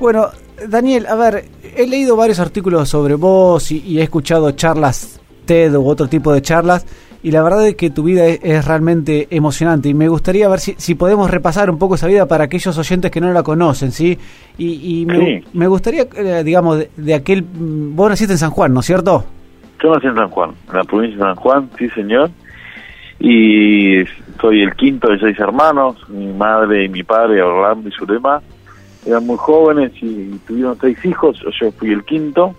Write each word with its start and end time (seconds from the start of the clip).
Bueno, 0.00 0.28
Daniel, 0.66 1.06
a 1.06 1.14
ver, 1.14 1.44
he 1.76 1.86
leído 1.86 2.16
varios 2.16 2.40
artículos 2.40 2.88
sobre 2.88 3.16
vos 3.16 3.70
y, 3.70 4.00
he 4.00 4.02
escuchado 4.02 4.50
charlas 4.52 5.20
TED 5.44 5.74
u 5.76 5.86
otro 5.86 6.08
tipo 6.08 6.32
de 6.32 6.40
charlas 6.40 6.86
y 7.22 7.30
la 7.30 7.42
verdad 7.42 7.68
es 7.68 7.74
que 7.74 7.90
tu 7.90 8.04
vida 8.04 8.26
es, 8.26 8.64
realmente 8.64 9.28
emocionante 9.30 9.90
y 9.90 9.94
me 9.94 10.08
gustaría 10.08 10.48
ver 10.48 10.58
si, 10.58 10.74
si, 10.78 10.94
podemos 10.94 11.30
repasar 11.30 11.68
un 11.68 11.78
poco 11.78 11.96
esa 11.96 12.06
vida 12.06 12.26
para 12.26 12.44
aquellos 12.44 12.78
oyentes 12.78 13.10
que 13.10 13.20
no 13.20 13.30
la 13.30 13.42
conocen, 13.42 13.92
¿sí? 13.92 14.18
Y, 14.56 15.06
me, 15.52 15.66
gustaría, 15.66 16.06
eh, 16.16 16.42
digamos, 16.44 16.82
de, 16.96 17.14
aquel... 17.14 17.42
Mm, 17.42 17.94
vos 17.94 18.08
naciste 18.08 18.32
en 18.32 18.38
San 18.38 18.50
Juan, 18.52 18.72
¿no 18.72 18.80
es 18.80 18.86
cierto? 18.86 19.26
Yo 19.82 19.94
nací 19.94 20.06
en 20.06 20.14
San 20.14 20.30
Juan, 20.30 20.52
en 20.68 20.76
la 20.76 20.84
provincia 20.84 21.18
de 21.18 21.24
San 21.24 21.36
Juan, 21.36 21.70
sí 21.78 21.90
señor, 21.90 22.30
y 23.18 24.02
soy 24.40 24.62
el 24.62 24.74
quinto 24.76 25.10
de 25.10 25.18
seis 25.18 25.38
hermanos, 25.38 25.96
mi 26.08 26.32
madre 26.32 26.84
y 26.84 26.88
mi 26.88 27.02
padre, 27.02 27.42
Orlando 27.42 27.90
y 27.90 27.92
Zulema, 27.92 28.40
eran 29.06 29.26
muy 29.26 29.36
jóvenes 29.36 29.92
y 30.00 30.38
tuvieron 30.46 30.78
seis 30.80 31.02
hijos, 31.04 31.42
yo 31.60 31.72
fui 31.72 31.92
el 31.92 32.04
quinto, 32.04 32.54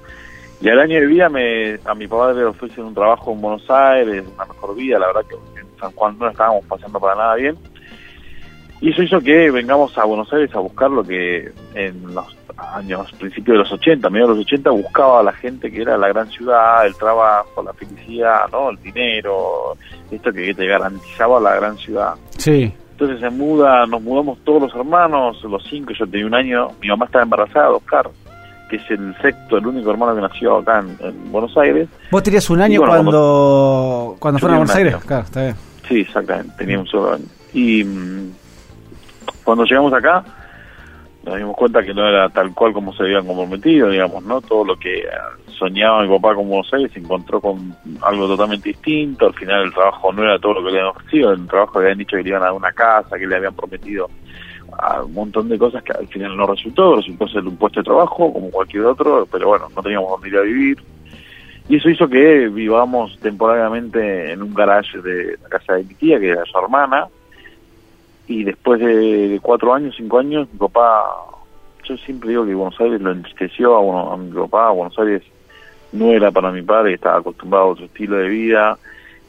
y 0.61 0.69
al 0.69 0.79
año 0.79 0.99
de 0.99 1.07
vida 1.07 1.29
me, 1.29 1.79
a 1.85 1.95
mi 1.95 2.07
papá 2.07 2.33
le 2.33 2.45
ofrecen 2.45 2.85
un 2.85 2.93
trabajo 2.93 3.31
en 3.31 3.41
Buenos 3.41 3.69
Aires, 3.69 4.23
una 4.35 4.45
mejor 4.45 4.75
vida, 4.75 4.99
la 4.99 5.07
verdad 5.07 5.25
que 5.27 5.35
en 5.59 5.67
San 5.79 5.91
Juan 5.93 6.17
no 6.19 6.29
estábamos 6.29 6.63
pasando 6.65 6.99
para 6.99 7.15
nada 7.15 7.35
bien. 7.35 7.57
Y 8.79 8.91
eso 8.91 9.03
hizo 9.03 9.19
que 9.21 9.51
vengamos 9.51 9.95
a 9.97 10.05
Buenos 10.05 10.31
Aires 10.33 10.53
a 10.55 10.59
buscar 10.59 10.89
lo 10.89 11.03
que 11.03 11.51
en 11.75 12.13
los 12.13 12.25
años, 12.57 13.11
principios 13.13 13.55
de 13.55 13.59
los 13.59 13.71
80, 13.71 14.09
mediados 14.09 14.35
de 14.35 14.43
los 14.43 14.45
80, 14.47 14.69
buscaba 14.71 15.23
la 15.23 15.33
gente 15.33 15.71
que 15.71 15.81
era 15.81 15.97
la 15.97 16.07
gran 16.09 16.29
ciudad, 16.29 16.85
el 16.85 16.95
trabajo, 16.95 17.63
la 17.63 17.73
felicidad, 17.73 18.47
¿no? 18.51 18.69
el 18.69 18.77
dinero, 18.81 19.77
esto 20.09 20.31
que 20.31 20.53
te 20.53 20.65
garantizaba 20.67 21.39
la 21.39 21.55
gran 21.55 21.77
ciudad. 21.77 22.15
Sí. 22.37 22.73
Entonces 23.01 23.19
se 23.19 23.31
muda, 23.31 23.87
nos 23.87 23.99
mudamos 23.99 24.37
todos 24.43 24.61
los 24.61 24.75
hermanos, 24.75 25.43
los 25.43 25.63
cinco, 25.67 25.91
yo 25.91 26.05
tenía 26.05 26.27
un 26.27 26.35
año, 26.35 26.67
mi 26.79 26.87
mamá 26.87 27.05
estaba 27.05 27.23
embarazada, 27.23 27.71
Oscar, 27.71 28.11
que 28.69 28.75
es 28.75 28.91
el 28.91 29.15
sexto, 29.23 29.57
el 29.57 29.65
único 29.65 29.89
hermano 29.89 30.13
que 30.13 30.21
nació 30.21 30.57
acá 30.57 30.83
en, 31.01 31.31
Buenos 31.31 31.57
Aires. 31.57 31.89
¿Vos 32.11 32.21
tenías 32.21 32.47
un 32.51 32.61
año 32.61 32.79
cuando, 32.79 34.17
cuando 34.19 34.39
fueron 34.39 34.57
a 34.57 34.59
Buenos 34.59 34.75
Aires? 34.75 34.95
Claro, 34.97 35.23
está 35.23 35.41
bien. 35.41 35.55
Sí, 35.89 36.01
exactamente, 36.01 36.53
tenía 36.59 36.77
un 36.77 36.85
solo 36.85 37.13
año. 37.13 37.25
Y 37.55 37.83
mm, 37.83 38.33
cuando 39.45 39.63
llegamos 39.63 39.91
acá, 39.93 40.23
nos 41.23 41.37
dimos 41.37 41.55
cuenta 41.55 41.83
que 41.83 41.93
no 41.93 42.07
era 42.07 42.29
tal 42.29 42.53
cual 42.53 42.73
como 42.73 42.93
se 42.93 43.03
habían 43.03 43.25
comprometido, 43.25 43.89
digamos, 43.89 44.23
¿no? 44.23 44.41
Todo 44.41 44.65
lo 44.65 44.75
que 44.75 45.03
soñaba 45.47 46.03
mi 46.03 46.09
papá 46.09 46.33
con 46.33 46.47
Buenos 46.47 46.73
Aires 46.73 46.91
se 46.91 46.99
encontró 46.99 47.39
con 47.39 47.75
algo 48.01 48.27
totalmente 48.27 48.69
distinto. 48.69 49.27
Al 49.27 49.33
final 49.35 49.63
el 49.63 49.73
trabajo 49.73 50.11
no 50.11 50.23
era 50.23 50.39
todo 50.39 50.55
lo 50.55 50.63
que 50.63 50.71
le 50.71 50.79
habían 50.79 50.95
ofrecido, 50.95 51.31
el 51.31 51.47
trabajo 51.47 51.79
le 51.79 51.85
habían 51.85 51.99
dicho 51.99 52.17
que 52.17 52.23
le 52.23 52.29
iban 52.29 52.41
a 52.41 52.45
dar 52.45 52.53
una 52.53 52.71
casa, 52.71 53.19
que 53.19 53.27
le 53.27 53.35
habían 53.35 53.53
prometido 53.53 54.09
a 54.79 55.03
un 55.03 55.13
montón 55.13 55.49
de 55.49 55.59
cosas 55.59 55.83
que 55.83 55.91
al 55.91 56.07
final 56.07 56.35
no 56.35 56.47
resultó, 56.47 56.95
resultó 56.95 57.27
ser 57.27 57.43
un 57.45 57.57
puesto 57.57 57.81
de 57.81 57.85
trabajo 57.85 58.33
como 58.33 58.49
cualquier 58.49 58.85
otro, 58.85 59.27
pero 59.31 59.49
bueno, 59.49 59.67
no 59.75 59.83
teníamos 59.83 60.09
dónde 60.09 60.29
ir 60.29 60.37
a 60.37 60.41
vivir. 60.41 60.77
Y 61.69 61.75
eso 61.75 61.89
hizo 61.89 62.07
que 62.09 62.47
vivamos 62.47 63.17
temporariamente 63.19 64.31
en 64.31 64.41
un 64.41 64.53
garage 64.53 64.99
de 65.01 65.37
la 65.43 65.49
casa 65.49 65.73
de 65.75 65.83
mi 65.83 65.93
tía, 65.93 66.19
que 66.19 66.29
era 66.29 66.43
su 66.45 66.57
hermana, 66.57 67.07
y 68.31 68.45
después 68.45 68.79
de 68.79 69.39
cuatro 69.41 69.73
años, 69.73 69.93
cinco 69.97 70.19
años, 70.19 70.47
mi 70.53 70.57
papá, 70.57 71.03
yo 71.83 71.97
siempre 71.97 72.29
digo 72.29 72.45
que 72.45 72.55
Buenos 72.55 72.79
Aires 72.79 73.01
lo 73.01 73.11
entristeció 73.11 73.75
a, 73.75 74.13
a 74.13 74.17
mi 74.17 74.31
papá, 74.31 74.71
Buenos 74.71 74.97
Aires 74.97 75.23
no 75.91 76.11
era 76.11 76.31
para 76.31 76.49
mi 76.49 76.61
padre, 76.61 76.93
estaba 76.93 77.17
acostumbrado 77.17 77.65
a 77.65 77.69
otro 77.71 77.85
estilo 77.85 78.15
de 78.15 78.29
vida, 78.29 78.77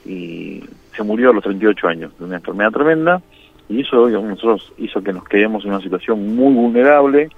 y 0.05 0.62
se 0.94 1.03
murió 1.03 1.31
a 1.31 1.33
los 1.33 1.42
38 1.42 1.89
años 1.89 2.17
de 2.17 2.25
una 2.25 2.36
enfermedad 2.36 2.70
tremenda, 2.70 3.20
y 3.69 3.81
eso 3.81 4.09
nosotros 4.09 4.72
hizo 4.78 5.03
que 5.03 5.12
nos 5.12 5.25
quedemos 5.25 5.64
en 5.64 5.70
una 5.70 5.81
situación 5.81 6.37
muy 6.37 6.55
vulnerable, 6.55 7.28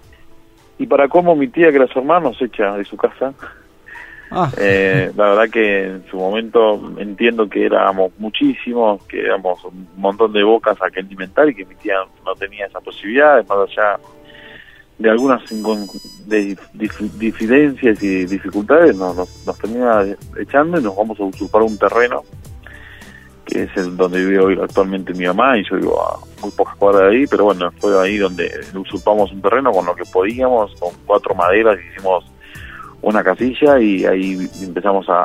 y 0.79 0.87
para 0.87 1.09
cómo 1.09 1.35
mi 1.35 1.49
tía, 1.49 1.71
que 1.71 1.77
era 1.77 1.87
su 1.87 1.99
hermano, 1.99 2.35
se 2.35 2.45
echa 2.45 2.77
de 2.77 2.85
su 2.85 2.99
casa, 2.99 3.33
Ah. 4.31 4.51
Eh, 4.59 5.13
la 5.17 5.31
verdad 5.31 5.51
que 5.51 5.87
en 5.87 6.05
su 6.11 6.17
momento 6.17 6.95
entiendo 6.99 7.49
que 7.49 7.67
éramos 7.67 8.13
muchísimos, 8.19 9.03
que 9.05 9.21
éramos 9.21 9.65
un 9.65 9.87
montón 9.97 10.33
de 10.33 10.43
bocas 10.43 10.77
a 10.83 10.91
que 10.91 11.01
alimentar 11.01 11.49
y 11.49 11.55
que 11.55 11.65
mi 11.65 11.75
tía 11.77 11.97
no 12.25 12.35
tenía 12.35 12.67
esa 12.67 12.81
posibilidad, 12.81 13.47
más 13.47 13.71
allá 13.71 13.99
de 14.99 15.11
algunas 15.11 15.43
de 16.27 16.57
diferencias 17.15 18.03
y 18.03 18.27
dificultades, 18.27 18.97
nos, 18.97 19.17
nos, 19.17 19.59
termina 19.59 20.05
echando 20.39 20.79
y 20.79 20.83
nos 20.83 20.97
vamos 20.97 21.19
a 21.19 21.25
usurpar 21.25 21.63
un 21.63 21.77
terreno 21.77 22.23
que 23.45 23.65
es 23.65 23.77
el 23.77 23.97
donde 23.97 24.25
vive 24.25 24.39
hoy 24.39 24.59
actualmente 24.61 25.13
mi 25.13 25.27
mamá 25.27 25.59
y 25.59 25.65
yo 25.69 25.77
vivo 25.77 26.01
a 26.01 26.19
muy 26.41 26.51
pocas 26.53 26.77
cuadras 26.77 27.11
de 27.11 27.19
ahí, 27.19 27.27
pero 27.27 27.45
bueno, 27.45 27.71
fue 27.79 28.01
ahí 28.01 28.17
donde 28.17 28.51
usurpamos 28.75 29.31
un 29.33 29.43
terreno 29.43 29.71
con 29.71 29.85
lo 29.85 29.95
que 29.95 30.05
podíamos, 30.11 30.75
con 30.81 30.91
cuatro 31.05 31.35
maderas, 31.35 31.79
hicimos 31.93 32.25
una 33.05 33.23
casilla 33.23 33.79
y 33.79 34.05
ahí 34.05 34.49
empezamos 34.63 35.07
a, 35.09 35.25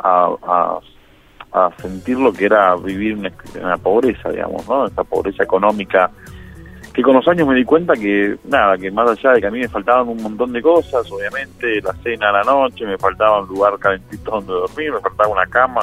a, 1.51 1.71
sentir 1.77 2.17
lo 2.17 2.31
que 2.31 2.45
era 2.45 2.75
vivir 2.75 3.17
en 3.55 3.67
la 3.67 3.77
pobreza, 3.77 4.29
digamos, 4.29 4.67
¿no? 4.67 4.85
Esa 4.85 5.03
pobreza 5.03 5.43
económica 5.43 6.11
que 6.93 7.01
con 7.01 7.15
los 7.15 7.27
años 7.27 7.47
me 7.47 7.55
di 7.55 7.63
cuenta 7.63 7.93
que, 7.93 8.37
nada, 8.45 8.77
que 8.77 8.91
más 8.91 9.09
allá 9.09 9.33
de 9.33 9.41
que 9.41 9.47
a 9.47 9.51
mí 9.51 9.59
me 9.59 9.67
faltaban 9.67 10.09
un 10.09 10.21
montón 10.21 10.51
de 10.51 10.61
cosas, 10.61 11.09
obviamente, 11.11 11.81
la 11.81 11.93
cena 12.03 12.29
a 12.29 12.33
la 12.33 12.43
noche, 12.43 12.85
me 12.85 12.97
faltaba 12.97 13.41
un 13.41 13.47
lugar 13.47 13.77
calentito 13.79 14.31
donde 14.31 14.53
dormir, 14.53 14.91
me 14.91 14.99
faltaba 14.99 15.29
una 15.29 15.45
cama, 15.45 15.81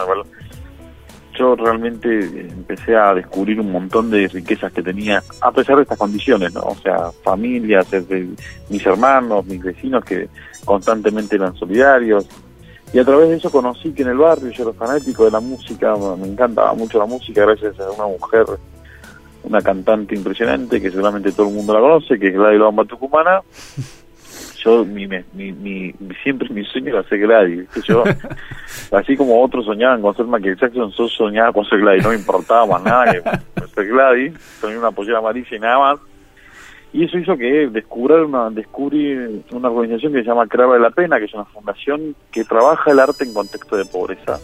yo 1.39 1.55
realmente 1.57 2.19
empecé 2.49 2.97
a 2.97 3.15
descubrir 3.15 3.61
un 3.61 3.71
montón 3.71 4.11
de 4.11 4.29
riquezas 4.29 4.73
que 4.73 4.83
tenía, 4.83 5.23
a 5.41 5.53
pesar 5.53 5.77
de 5.77 5.83
estas 5.83 5.99
condiciones, 5.99 6.55
¿no? 6.55 6.63
O 6.63 6.77
sea, 6.77 7.11
familias, 7.23 7.87
mis 8.69 8.87
hermanos, 8.87 9.47
mis 9.47 9.63
vecinos 9.63 10.05
que 10.05 10.29
constantemente 10.65 11.37
eran 11.37 11.55
solidarios. 11.55 12.27
Y 12.93 12.99
a 12.99 13.05
través 13.05 13.29
de 13.29 13.37
eso 13.37 13.51
conocí 13.51 13.93
que 13.93 14.03
en 14.03 14.09
el 14.09 14.19
barrio 14.19 14.51
yo 14.51 14.63
era 14.63 14.73
fanático 14.73 15.25
de 15.25 15.31
la 15.31 15.41
música, 15.41 15.95
me 16.17 16.29
encantaba 16.29 16.73
mucho 16.75 16.99
la 16.99 17.07
música 17.07 17.43
gracias 17.43 17.79
a 17.81 17.91
una 17.91 18.07
mujer, 18.07 18.45
una 19.43 19.61
cantante 19.61 20.15
impresionante 20.15 20.81
que 20.81 20.91
seguramente 20.91 21.33
todo 21.33 21.49
el 21.49 21.55
mundo 21.55 21.75
la 21.75 21.81
conoce, 21.81 22.19
que 22.19 22.29
es 22.29 22.35
Gladys 22.35 22.59
Lomba 22.59 22.85
Tucumana. 22.85 23.43
Yo, 24.67 24.85
mi, 24.85 25.07
mi, 25.07 25.53
mi, 25.53 25.95
siempre 26.25 26.49
mi 26.49 26.65
sueño 26.65 26.89
era 26.89 27.05
ser 27.05 27.21
Gladys, 27.21 27.69
yo 27.85 28.03
así 28.91 29.17
como 29.17 29.41
otros 29.41 29.65
soñaban 29.65 30.03
con 30.03 30.17
ser 30.17 30.27
Michael 30.27 30.59
Jackson, 30.59 30.91
yo 30.91 31.07
soñaba 31.07 31.53
con 31.53 31.65
ser 31.67 31.79
Gladys, 31.79 32.03
no 32.03 32.09
me 32.09 32.17
importaba 32.17 32.67
más 32.67 32.83
nada 32.83 33.13
que 33.13 33.23
ser 33.73 33.87
Gladys, 33.87 34.35
tenía 34.61 34.81
una 34.81 34.91
pollera 34.91 35.19
amarilla 35.19 35.57
y 35.57 35.61
nada 35.61 35.79
más. 35.79 36.01
Y 36.93 37.05
eso 37.05 37.17
hizo 37.17 37.37
que 37.37 37.69
descubrir 37.69 38.23
una, 38.23 38.51
descubrí 38.51 39.45
una 39.53 39.71
organización 39.71 40.13
que 40.13 40.23
se 40.23 40.25
llama 40.25 40.49
Crava 40.49 40.75
de 40.75 40.81
la 40.81 40.91
Pena, 40.91 41.21
que 41.21 41.27
es 41.27 41.35
una 41.35 41.45
fundación 41.45 42.17
que 42.33 42.43
trabaja 42.45 42.91
el 42.91 42.99
arte 42.99 43.23
en 43.23 43.35
contexto 43.35 43.77
de 43.77 43.85
pobreza. 43.85 44.41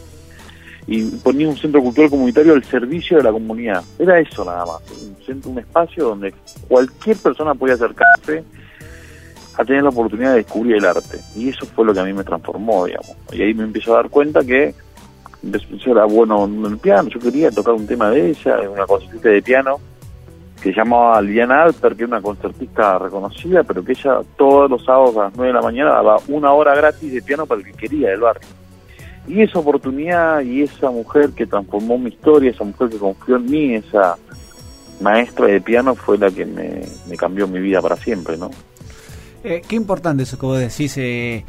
Y 0.86 1.02
ponía 1.16 1.48
un 1.48 1.56
centro 1.56 1.80
cultural 1.80 2.10
comunitario 2.10 2.52
al 2.52 2.62
servicio 2.62 3.16
de 3.16 3.24
la 3.24 3.32
comunidad. 3.32 3.82
Era 3.98 4.20
eso 4.20 4.44
nada 4.44 4.66
más, 4.66 5.02
un, 5.02 5.16
centro, 5.24 5.50
un 5.50 5.58
espacio 5.58 6.04
donde 6.04 6.32
cualquier 6.68 7.16
persona 7.16 7.56
podía 7.56 7.74
acercarse 7.74 8.44
a 9.56 9.64
tener 9.64 9.82
la 9.82 9.90
oportunidad 9.90 10.30
de 10.30 10.38
descubrir 10.38 10.76
el 10.76 10.84
arte. 10.84 11.20
Y 11.36 11.50
eso 11.50 11.66
fue 11.66 11.84
lo 11.84 11.92
que 11.92 12.00
a 12.00 12.04
mí 12.04 12.12
me 12.12 12.24
transformó, 12.24 12.86
digamos. 12.86 13.16
Y 13.32 13.42
ahí 13.42 13.54
me 13.54 13.64
empiezo 13.64 13.92
a 13.92 13.96
dar 13.96 14.10
cuenta 14.10 14.44
que 14.44 14.74
yo 15.42 15.92
era 15.92 16.04
bueno 16.04 16.44
en 16.44 16.64
el 16.64 16.78
piano, 16.78 17.08
yo 17.08 17.18
quería 17.18 17.50
tocar 17.50 17.74
un 17.74 17.86
tema 17.86 18.10
de 18.10 18.30
ella, 18.30 18.60
una 18.70 18.86
concertista 18.86 19.28
de 19.28 19.42
piano 19.42 19.80
que 20.62 20.70
se 20.70 20.76
llamaba 20.76 21.20
Liana 21.20 21.64
Alper, 21.64 21.96
que 21.96 22.04
es 22.04 22.08
una 22.08 22.22
concertista 22.22 22.96
reconocida, 22.98 23.64
pero 23.64 23.84
que 23.84 23.92
ella 23.92 24.20
todos 24.36 24.70
los 24.70 24.84
sábados 24.84 25.16
a 25.16 25.24
las 25.24 25.34
9 25.34 25.48
de 25.48 25.54
la 25.54 25.62
mañana 25.62 25.90
daba 25.90 26.18
una 26.28 26.52
hora 26.52 26.76
gratis 26.76 27.12
de 27.12 27.20
piano 27.20 27.46
para 27.46 27.60
el 27.60 27.66
que 27.66 27.72
quería 27.72 28.10
del 28.10 28.20
barrio. 28.20 28.46
Y 29.26 29.42
esa 29.42 29.58
oportunidad 29.58 30.40
y 30.42 30.62
esa 30.62 30.90
mujer 30.90 31.30
que 31.30 31.46
transformó 31.46 31.98
mi 31.98 32.10
historia, 32.10 32.50
esa 32.50 32.62
mujer 32.62 32.88
que 32.88 32.98
confió 32.98 33.36
en 33.36 33.46
mí, 33.46 33.74
esa 33.74 34.16
maestra 35.00 35.46
de 35.46 35.60
piano 35.60 35.96
fue 35.96 36.16
la 36.16 36.30
que 36.30 36.46
me 36.46 37.16
cambió 37.16 37.48
mi 37.48 37.58
vida 37.58 37.82
para 37.82 37.96
siempre, 37.96 38.36
¿no? 38.36 38.50
Eh, 39.44 39.62
qué 39.68 39.76
importante 39.76 40.22
eso 40.22 40.38
que 40.38 40.46
vos 40.46 40.58
decís, 40.58 40.96
eh, 40.98 41.44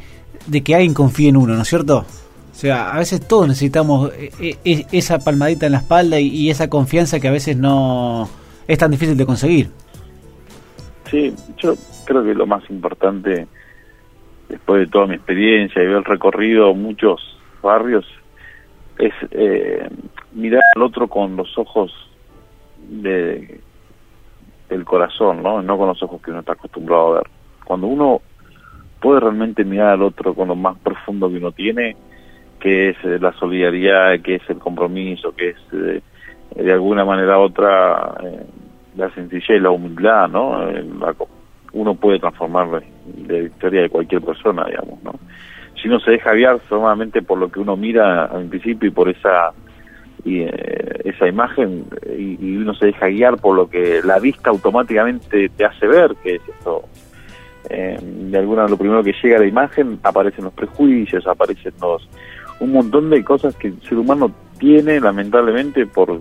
de 0.46 0.64
que 0.64 0.74
alguien 0.74 0.94
confíe 0.94 1.28
en 1.28 1.36
uno, 1.36 1.54
¿no 1.54 1.62
es 1.62 1.68
cierto? 1.68 1.98
O 1.98 2.54
sea, 2.56 2.92
a 2.92 2.98
veces 2.98 3.26
todos 3.26 3.46
necesitamos 3.46 4.12
eh, 4.40 4.56
esa 4.92 5.18
palmadita 5.18 5.66
en 5.66 5.72
la 5.72 5.78
espalda 5.78 6.18
y, 6.18 6.50
esa 6.50 6.68
confianza 6.68 7.20
que 7.20 7.28
a 7.28 7.32
veces 7.32 7.56
no 7.56 8.28
es 8.66 8.78
tan 8.78 8.90
difícil 8.90 9.16
de 9.16 9.26
conseguir. 9.26 9.70
Sí, 11.10 11.34
yo 11.58 11.74
creo 12.04 12.24
que 12.24 12.34
lo 12.34 12.46
más 12.46 12.68
importante, 12.70 13.46
después 14.48 14.80
de 14.80 14.86
toda 14.86 15.06
mi 15.06 15.14
experiencia 15.14 15.82
y 15.82 15.86
haber 15.86 16.04
recorrido 16.04 16.74
muchos 16.74 17.20
barrios, 17.62 18.06
es 18.98 19.12
mirar 20.32 20.62
al 20.76 20.82
otro 20.82 21.08
con 21.08 21.36
los 21.36 21.58
ojos 21.58 21.92
de, 22.88 23.60
del 24.68 24.84
corazón, 24.84 25.42
¿no? 25.42 25.60
No 25.62 25.76
con 25.76 25.88
los 25.88 26.02
ojos 26.02 26.22
que 26.22 26.30
uno 26.30 26.40
está 26.40 26.52
acostumbrado 26.52 27.08
a 27.08 27.14
ver 27.16 27.33
cuando 27.64 27.86
uno 27.86 28.20
puede 29.00 29.20
realmente 29.20 29.64
mirar 29.64 29.94
al 29.94 30.02
otro 30.02 30.34
con 30.34 30.48
lo 30.48 30.56
más 30.56 30.78
profundo 30.78 31.28
que 31.28 31.36
uno 31.36 31.52
tiene, 31.52 31.96
que 32.60 32.90
es 32.90 32.96
eh, 33.04 33.18
la 33.20 33.32
solidaridad, 33.32 34.20
que 34.20 34.36
es 34.36 34.42
el 34.48 34.58
compromiso, 34.58 35.34
que 35.34 35.50
es 35.50 35.56
eh, 35.72 36.00
de 36.56 36.72
alguna 36.72 37.04
manera 37.04 37.38
u 37.38 37.42
otra 37.42 38.14
eh, 38.22 38.46
la 38.96 39.10
sencillez 39.10 39.58
y 39.58 39.60
la 39.60 39.70
humildad, 39.70 40.28
¿no? 40.28 40.58
uno 41.74 41.94
puede 41.96 42.20
transformar 42.20 42.68
la 43.26 43.38
historia 43.38 43.82
de 43.82 43.90
cualquier 43.90 44.22
persona, 44.22 44.64
digamos, 44.64 45.02
¿no? 45.02 45.12
Si 45.80 45.88
uno 45.88 45.98
se 46.00 46.12
deja 46.12 46.32
guiar 46.32 46.60
solamente 46.68 47.20
por 47.20 47.36
lo 47.36 47.50
que 47.50 47.60
uno 47.60 47.76
mira 47.76 48.26
al 48.26 48.46
principio 48.46 48.88
y 48.88 48.92
por 48.92 49.08
esa 49.08 49.52
y, 50.24 50.40
eh, 50.40 51.00
esa 51.04 51.28
imagen 51.28 51.84
y, 52.16 52.56
uno 52.56 52.74
se 52.74 52.86
deja 52.86 53.08
guiar 53.08 53.36
por 53.36 53.56
lo 53.56 53.68
que 53.68 54.00
la 54.02 54.18
vista 54.18 54.50
automáticamente 54.50 55.50
te 55.50 55.64
hace 55.64 55.86
ver, 55.86 56.14
que 56.22 56.36
es 56.36 56.42
esto, 56.48 56.84
eh, 57.70 57.98
de 58.00 58.38
alguna 58.38 58.66
lo 58.66 58.76
primero 58.76 59.02
que 59.02 59.14
llega 59.22 59.36
a 59.36 59.40
la 59.40 59.46
imagen 59.46 59.98
aparecen 60.02 60.44
los 60.44 60.52
prejuicios, 60.52 61.26
aparecen 61.26 61.72
los 61.80 62.08
un 62.60 62.72
montón 62.72 63.10
de 63.10 63.24
cosas 63.24 63.54
que 63.56 63.68
el 63.68 63.80
ser 63.82 63.98
humano 63.98 64.30
tiene 64.58 65.00
lamentablemente 65.00 65.86
por 65.86 66.20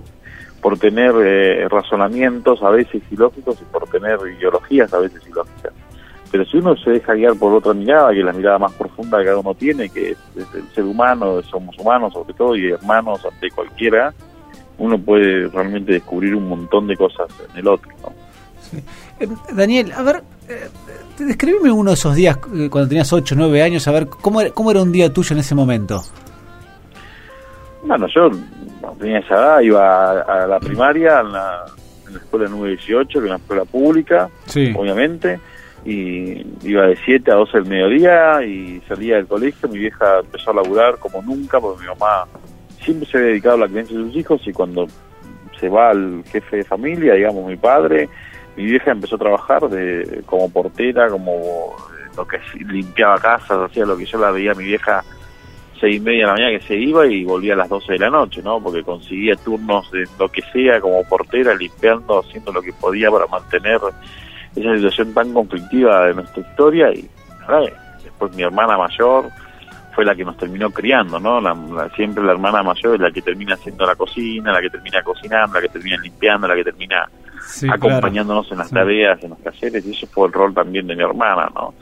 por 0.64 0.80
tener 0.80 1.14
eh, 1.18 1.68
razonamientos 1.68 2.64
a 2.64 2.70
veces 2.70 3.04
ilógicos 3.12 3.62
y 3.62 3.66
por 3.66 3.86
tener 3.90 4.18
ideologías 4.38 4.94
a 4.94 5.00
veces 5.00 5.22
ilógicas. 5.28 5.74
Pero 6.32 6.46
si 6.46 6.58
uno 6.58 6.76
se 6.78 6.90
deja 6.90 7.14
guiar 7.14 7.36
por 7.36 7.54
otra 7.54 7.74
mirada, 7.74 8.12
que 8.12 8.20
es 8.20 8.26
la 8.26 8.32
mirada 8.32 8.58
más 8.60 8.72
profunda 8.72 9.20
que 9.20 9.26
cada 9.26 9.40
uno 9.40 9.54
tiene, 9.54 9.90
que 9.90 10.12
es, 10.12 10.18
el 10.36 10.68
ser 10.74 10.86
humano, 10.86 11.44
somos 11.44 11.78
humanos 11.78 12.14
sobre 12.14 12.34
todo 12.34 12.56
y 12.56 12.72
hermanos 12.72 13.24
ante 13.26 13.52
cualquiera, 13.52 14.14
uno 14.78 14.98
puede 14.98 15.50
realmente 15.50 15.92
descubrir 15.92 16.34
un 16.34 16.48
montón 16.48 16.88
de 16.88 16.96
cosas 16.96 17.28
en 17.52 17.60
el 17.60 17.68
otro. 17.68 17.92
Eh, 19.20 19.28
Daniel, 19.54 19.92
a 19.92 20.02
ver, 20.02 20.24
describime 21.18 21.72
uno 21.72 21.92
de 21.92 21.96
esos 21.96 22.16
días 22.16 22.38
eh, 22.56 22.70
cuando 22.70 22.90
tenías 22.90 23.12
8 23.12 23.36
o 23.36 23.38
9 23.38 23.62
años, 23.62 23.88
a 23.88 23.92
ver, 23.92 24.08
¿cómo 24.08 24.42
era, 24.42 24.52
¿cómo 24.52 24.72
era 24.72 24.82
un 24.82 24.92
día 24.92 25.12
tuyo 25.12 25.34
en 25.34 25.40
ese 25.40 25.56
momento? 25.56 26.02
Bueno, 27.84 28.08
yo 28.08 28.30
tenía 29.00 29.20
esa 29.20 29.36
edad, 29.36 29.60
iba 29.62 30.22
a, 30.22 30.48
la 30.48 30.60
primaria, 30.60 31.20
en 31.20 31.32
la, 31.34 31.66
en 32.08 32.14
la 32.14 32.20
escuela 32.20 32.48
918, 32.50 33.08
que 33.08 33.26
es 33.26 33.32
una 33.32 33.36
escuela 33.36 33.66
pública, 33.66 34.30
obviamente, 34.76 35.40
y 35.86 36.46
iba 36.64 36.88
de 36.88 36.98
7 37.04 37.30
a 37.32 37.36
12 37.36 37.58
del 37.58 37.66
mediodía 37.68 38.44
y 38.44 38.82
salía 38.88 39.18
del 39.18 39.28
colegio, 39.28 39.68
mi 39.68 39.80
vieja 39.80 40.20
empezó 40.20 40.52
a 40.52 40.56
laburar 40.56 40.98
como 40.98 41.22
nunca, 41.22 41.60
porque 41.60 41.82
mi 41.82 41.88
mamá 41.88 42.26
siempre 42.82 43.08
se 43.10 43.18
había 43.18 43.30
dedicado 43.30 43.56
a 43.56 43.60
la 43.60 43.68
crianza 43.68 43.94
de 43.94 44.04
sus 44.06 44.16
hijos 44.16 44.42
y 44.48 44.54
cuando 44.54 44.88
se 45.60 45.70
va 45.70 45.92
el 45.92 46.24
jefe 46.32 46.58
de 46.58 46.64
familia, 46.64 47.14
digamos 47.14 47.46
mi 47.46 47.58
padre, 47.58 48.10
mi 48.56 48.66
vieja 48.66 48.92
empezó 48.92 49.16
a 49.16 49.20
trabajar 49.20 49.70
de 49.70 50.22
como 50.26 50.52
portera, 50.52 51.10
como 51.10 51.76
lo 52.16 52.28
que 52.28 52.40
limpiaba 52.66 53.18
casas, 53.20 53.70
hacía 53.70 53.86
lo 53.86 53.98
que 53.98 54.06
yo 54.06 54.20
la 54.20 54.32
veía 54.32 54.54
mi 54.54 54.66
vieja 54.66 55.04
seis 55.80 55.98
y 55.98 56.00
media 56.00 56.22
de 56.22 56.28
la 56.28 56.34
mañana 56.34 56.60
que 56.60 56.66
se 56.66 56.76
iba 56.76 57.06
y 57.06 57.26
volvía 57.26 57.54
a 57.54 57.58
las 57.58 57.70
12 57.70 57.94
de 57.94 58.00
la 58.00 58.10
noche, 58.10 58.42
¿no? 58.42 58.62
Porque 58.62 58.84
conseguía 58.84 59.36
turnos 59.36 59.92
de 59.92 60.08
lo 60.18 60.30
que 60.30 60.42
sea 60.54 60.80
como 60.80 61.04
portera, 61.04 61.54
limpiando, 61.56 62.20
haciendo 62.20 62.54
lo 62.54 62.62
que 62.62 62.72
podía 62.74 63.12
para 63.12 63.28
mantener 63.28 63.80
esa 64.56 64.76
situación 64.76 65.14
tan 65.14 65.34
conflictiva 65.34 66.06
de 66.08 66.14
nuestra 66.14 66.42
historia 66.42 66.94
y 66.94 67.10
después 68.04 68.34
mi 68.36 68.44
hermana 68.44 68.78
mayor 68.78 69.26
fue 69.94 70.06
la 70.06 70.16
que 70.16 70.24
nos 70.24 70.38
terminó 70.38 70.72
criando, 70.72 71.20
¿no? 71.20 71.42
siempre 71.96 72.24
la 72.24 72.32
hermana 72.32 72.64
mayor 72.64 72.96
es 72.96 73.02
la 73.02 73.12
que 73.12 73.22
termina 73.22 73.56
haciendo 73.56 73.86
la 73.86 73.96
cocina, 73.96 74.54
la 74.54 74.62
que 74.62 74.70
termina 74.70 75.04
cocinando, 75.04 75.56
la 75.56 75.62
que 75.62 75.70
termina 75.70 75.98
limpiando, 75.98 76.48
la 76.48 76.56
que 76.56 76.64
termina 76.64 77.10
acompañándonos 77.70 78.52
en 78.52 78.58
las 78.58 78.70
tareas, 78.70 79.24
en 79.24 79.32
los 79.32 79.40
caseres, 79.40 79.86
y 79.86 79.92
eso 79.92 80.08
fue 80.08 80.28
el 80.28 80.34
rol 80.34 80.54
también 80.54 80.88
de 80.88 80.96
mi 80.96 81.04
hermana, 81.04 81.50
¿no? 81.54 81.74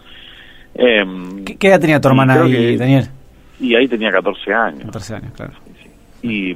Em, 0.73 1.43
¿Qué, 1.43 1.67
edad 1.67 1.79
tenía 1.79 1.99
tu 1.99 2.07
hermana 2.07 2.41
ahí, 2.41 2.77
Daniel? 2.77 3.09
Y 3.59 3.75
ahí 3.75 3.87
tenía 3.87 4.11
14 4.11 4.53
años. 4.53 4.85
14 4.85 5.15
años, 5.15 5.33
claro. 5.33 5.53
Y, 6.21 6.53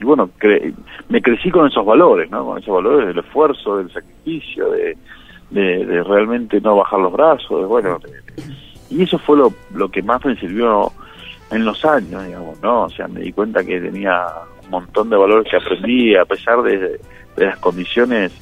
bueno, 0.00 0.30
me 1.08 1.22
crecí 1.22 1.50
con 1.50 1.66
esos 1.66 1.84
valores, 1.84 2.30
¿no? 2.30 2.44
Con 2.44 2.58
esos 2.58 2.74
valores 2.74 3.08
del 3.08 3.18
esfuerzo, 3.18 3.78
del 3.78 3.92
sacrificio, 3.92 4.70
de, 4.70 4.96
de, 5.50 6.02
realmente 6.02 6.60
no 6.60 6.76
bajar 6.76 7.00
los 7.00 7.12
brazos, 7.12 7.60
de, 7.60 7.66
bueno, 7.66 7.98
y 8.90 9.02
eso 9.02 9.18
fue 9.18 9.36
lo, 9.36 9.52
lo 9.74 9.90
que 9.90 10.02
más 10.02 10.24
me 10.24 10.36
sirvió 10.36 10.92
en 11.50 11.64
los 11.64 11.84
años, 11.84 12.24
digamos, 12.24 12.60
¿no? 12.62 12.82
O 12.82 12.90
sea, 12.90 13.08
me 13.08 13.20
di 13.20 13.32
cuenta 13.32 13.62
que 13.64 13.80
tenía 13.80 14.26
montón 14.70 15.10
de 15.10 15.16
valores 15.16 15.50
que 15.50 15.56
aprendí, 15.56 16.14
a 16.16 16.24
pesar 16.24 16.62
de, 16.62 17.00
las 17.36 17.58
condiciones 17.58 18.32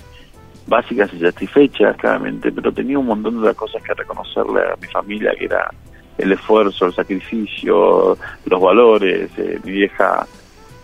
básicas 0.67 1.13
y 1.15 1.21
satisfechas, 1.21 1.97
claramente, 1.97 2.51
pero 2.53 2.73
tenía 2.73 2.99
un 2.99 3.07
montón 3.07 3.43
de 3.43 3.55
cosas 3.55 3.83
que 3.83 3.95
reconocerle 3.95 4.61
a 4.61 4.77
mi 4.81 4.87
familia, 4.89 5.33
que 5.39 5.45
era 5.47 5.71
el 6.19 6.33
esfuerzo, 6.33 6.87
el 6.87 6.95
sacrificio, 6.95 8.19
los 8.45 8.61
valores. 8.61 9.31
Eh, 9.39 9.59
mi 9.65 9.73
vieja 9.73 10.27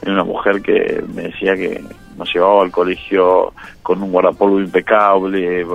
era 0.01 0.13
una 0.13 0.25
mujer 0.25 0.63
que 0.63 1.03
me 1.15 1.23
decía 1.23 1.55
que 1.57 1.83
nos 2.17 2.33
llevaba 2.33 2.63
al 2.63 2.71
colegio 2.71 3.53
con 3.83 4.03
un 4.03 4.13
guardapolvo 4.13 4.61
impecable, 4.61 5.63
eh, 5.63 5.67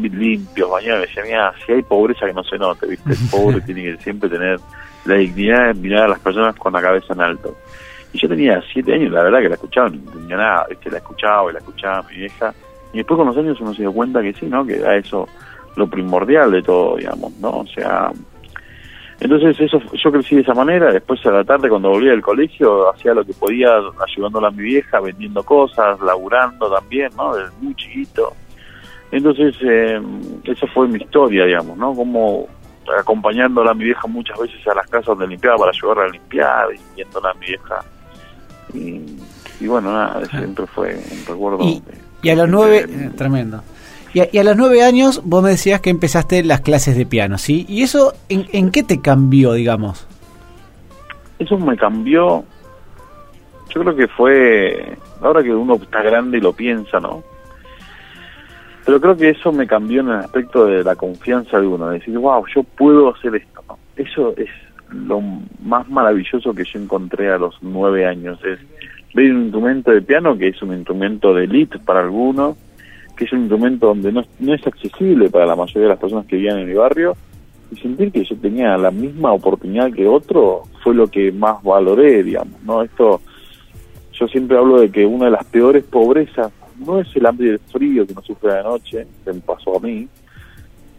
limpios, 0.00 0.70
bañados. 0.70 1.00
Me 1.00 1.06
decía, 1.06 1.22
mira, 1.24 1.54
si 1.64 1.72
hay 1.72 1.82
pobreza 1.82 2.26
que 2.26 2.32
no 2.32 2.42
se 2.44 2.58
note, 2.58 2.86
¿viste? 2.86 3.12
El 3.12 3.30
pobre 3.30 3.60
tiene 3.66 3.82
que 3.82 4.02
siempre 4.02 4.28
tener 4.28 4.58
la 5.04 5.14
dignidad 5.16 5.68
de 5.68 5.74
mirar 5.74 6.04
a 6.04 6.08
las 6.08 6.20
personas 6.20 6.56
con 6.56 6.72
la 6.72 6.82
cabeza 6.82 7.12
en 7.12 7.20
alto. 7.20 7.56
Y 8.12 8.18
yo 8.18 8.28
tenía 8.28 8.62
siete 8.72 8.94
años, 8.94 9.10
la 9.12 9.22
verdad 9.22 9.40
que 9.40 9.48
la 9.48 9.54
escuchaba, 9.54 9.88
no 9.88 10.12
tenía 10.12 10.36
nada, 10.36 10.66
¿viste? 10.68 10.90
La 10.90 10.98
escuchaba 10.98 11.50
y 11.50 11.52
la 11.54 11.58
escuchaba 11.58 12.02
mi 12.10 12.16
vieja. 12.16 12.54
Y 12.92 12.98
después 12.98 13.16
con 13.16 13.26
los 13.26 13.36
años 13.36 13.60
uno 13.60 13.72
se 13.72 13.82
dio 13.82 13.92
cuenta 13.92 14.20
que 14.20 14.34
sí, 14.34 14.46
¿no? 14.46 14.66
Que 14.66 14.76
era 14.76 14.96
eso 14.96 15.26
lo 15.76 15.86
primordial 15.88 16.50
de 16.52 16.62
todo, 16.62 16.96
digamos, 16.96 17.32
¿no? 17.38 17.50
O 17.60 17.66
sea, 17.66 18.12
entonces 19.20 19.58
eso 19.60 19.80
yo 19.92 20.10
crecí 20.10 20.34
de 20.34 20.42
esa 20.42 20.52
manera, 20.52 20.92
después 20.92 21.24
a 21.26 21.30
la 21.30 21.44
tarde 21.44 21.68
cuando 21.68 21.90
volvía 21.90 22.10
del 22.10 22.22
colegio 22.22 22.90
hacía 22.90 23.14
lo 23.14 23.24
que 23.24 23.32
podía 23.32 23.68
ayudándola 24.04 24.48
a 24.48 24.50
mi 24.50 24.64
vieja, 24.64 25.00
vendiendo 25.00 25.42
cosas, 25.44 26.00
laburando 26.00 26.68
también, 26.70 27.10
¿no? 27.16 27.34
Desde 27.36 27.52
muy 27.60 27.74
chiquito. 27.76 28.32
Entonces 29.12 29.54
eh, 29.62 30.00
esa 30.44 30.66
fue 30.68 30.88
mi 30.88 30.98
historia, 30.98 31.44
digamos, 31.44 31.76
¿no? 31.78 31.94
Como 31.94 32.48
acompañándola 32.98 33.70
a 33.70 33.74
mi 33.74 33.84
vieja 33.84 34.08
muchas 34.08 34.38
veces 34.40 34.66
a 34.66 34.74
las 34.74 34.86
casas 34.88 35.06
donde 35.06 35.28
limpiaba 35.28 35.56
para 35.58 35.70
ayudarla 35.70 36.04
a 36.04 36.08
limpiar 36.08 36.74
y 36.74 36.96
viéndola 36.96 37.30
a 37.30 37.34
mi 37.34 37.46
vieja. 37.46 37.84
Y, 38.72 39.66
bueno, 39.66 39.92
nada, 39.92 40.24
siempre 40.26 40.66
fue 40.66 40.94
un 40.94 41.26
recuerdo. 41.26 41.82
Y, 42.22 42.28
a 42.30 42.34
los 42.34 42.48
nueve, 42.48 42.86
eh, 42.88 43.10
tremendo. 43.16 43.62
Y 44.14 44.38
a, 44.38 44.44
los 44.44 44.56
nueve 44.56 44.82
años 44.82 45.22
vos 45.24 45.42
me 45.42 45.50
decías 45.50 45.80
que 45.80 45.90
empezaste 45.90 46.44
las 46.44 46.60
clases 46.60 46.96
de 46.96 47.06
piano, 47.06 47.38
¿sí? 47.38 47.64
¿Y 47.68 47.82
eso 47.82 48.12
en, 48.28 48.46
en 48.52 48.70
qué 48.70 48.82
te 48.82 49.00
cambió, 49.00 49.54
digamos? 49.54 50.06
Eso 51.38 51.58
me 51.58 51.76
cambió, 51.76 52.44
yo 53.74 53.80
creo 53.80 53.96
que 53.96 54.08
fue, 54.08 54.96
ahora 55.20 55.42
que 55.42 55.54
uno 55.54 55.74
está 55.74 56.02
grande 56.02 56.38
y 56.38 56.40
lo 56.40 56.52
piensa, 56.52 57.00
¿no? 57.00 57.22
Pero 58.84 59.00
creo 59.00 59.16
que 59.16 59.30
eso 59.30 59.52
me 59.52 59.66
cambió 59.66 60.00
en 60.00 60.08
el 60.08 60.16
aspecto 60.16 60.66
de 60.66 60.84
la 60.84 60.94
confianza 60.96 61.60
de 61.60 61.66
uno, 61.66 61.88
de 61.88 61.98
decir, 61.98 62.18
wow, 62.18 62.44
yo 62.54 62.62
puedo 62.62 63.14
hacer 63.14 63.36
esto, 63.36 63.62
¿no? 63.68 63.78
Eso 63.96 64.34
es 64.36 64.50
lo 64.92 65.20
más 65.62 65.88
maravilloso 65.88 66.54
que 66.54 66.64
yo 66.64 66.78
encontré 66.78 67.30
a 67.30 67.38
los 67.38 67.56
nueve 67.62 68.06
años, 68.06 68.38
es 68.44 68.58
ver 69.14 69.32
un 69.32 69.42
instrumento 69.42 69.90
de 69.90 70.02
piano 70.02 70.36
que 70.36 70.48
es 70.48 70.62
un 70.62 70.72
instrumento 70.72 71.34
de 71.34 71.44
elite 71.44 71.78
para 71.78 72.00
algunos, 72.00 72.56
que 73.16 73.24
es 73.24 73.32
un 73.32 73.40
instrumento 73.40 73.86
donde 73.86 74.12
no, 74.12 74.24
no 74.38 74.54
es 74.54 74.66
accesible 74.66 75.30
para 75.30 75.46
la 75.46 75.56
mayoría 75.56 75.82
de 75.82 75.88
las 75.88 75.98
personas 75.98 76.26
que 76.26 76.36
vivían 76.36 76.58
en 76.58 76.68
mi 76.68 76.74
barrio, 76.74 77.16
y 77.70 77.76
sentir 77.76 78.12
que 78.12 78.24
yo 78.24 78.36
tenía 78.36 78.76
la 78.76 78.90
misma 78.90 79.32
oportunidad 79.32 79.92
que 79.92 80.06
otro 80.06 80.64
fue 80.82 80.94
lo 80.94 81.06
que 81.06 81.32
más 81.32 81.62
valoré, 81.62 82.22
digamos, 82.22 82.62
¿no? 82.64 82.82
Esto, 82.82 83.20
yo 84.12 84.28
siempre 84.28 84.58
hablo 84.58 84.80
de 84.80 84.90
que 84.90 85.06
una 85.06 85.26
de 85.26 85.30
las 85.30 85.44
peores 85.44 85.82
pobrezas 85.84 86.52
no 86.84 87.00
es 87.00 87.08
el 87.16 87.24
hambre 87.24 87.46
y 87.46 87.50
el 87.50 87.58
frío 87.58 88.06
que 88.06 88.14
no 88.14 88.22
sufre 88.22 88.52
de 88.54 88.62
noche, 88.62 89.06
que 89.24 89.32
me 89.32 89.40
pasó 89.40 89.76
a 89.76 89.80
mí, 89.80 90.06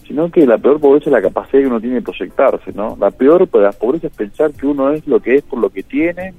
sino 0.08 0.30
que 0.30 0.46
la 0.46 0.58
peor 0.58 0.80
pobreza 0.80 1.10
es 1.10 1.14
la 1.14 1.22
capacidad 1.22 1.62
que 1.62 1.68
uno 1.68 1.80
tiene 1.80 1.96
de 1.96 2.02
proyectarse, 2.02 2.72
¿no? 2.74 2.98
La 3.00 3.12
peor 3.12 3.50
de 3.50 3.60
las 3.60 3.76
pobrezas 3.76 4.12
es 4.12 4.18
pensar 4.18 4.52
que 4.52 4.68
uno 4.68 4.92
es 4.92 5.08
lo 5.08 5.20
que 5.20 5.36
es 5.36 5.44
por 5.44 5.60
lo 5.60 5.70
que 5.70 5.84
tiene, 5.84 6.34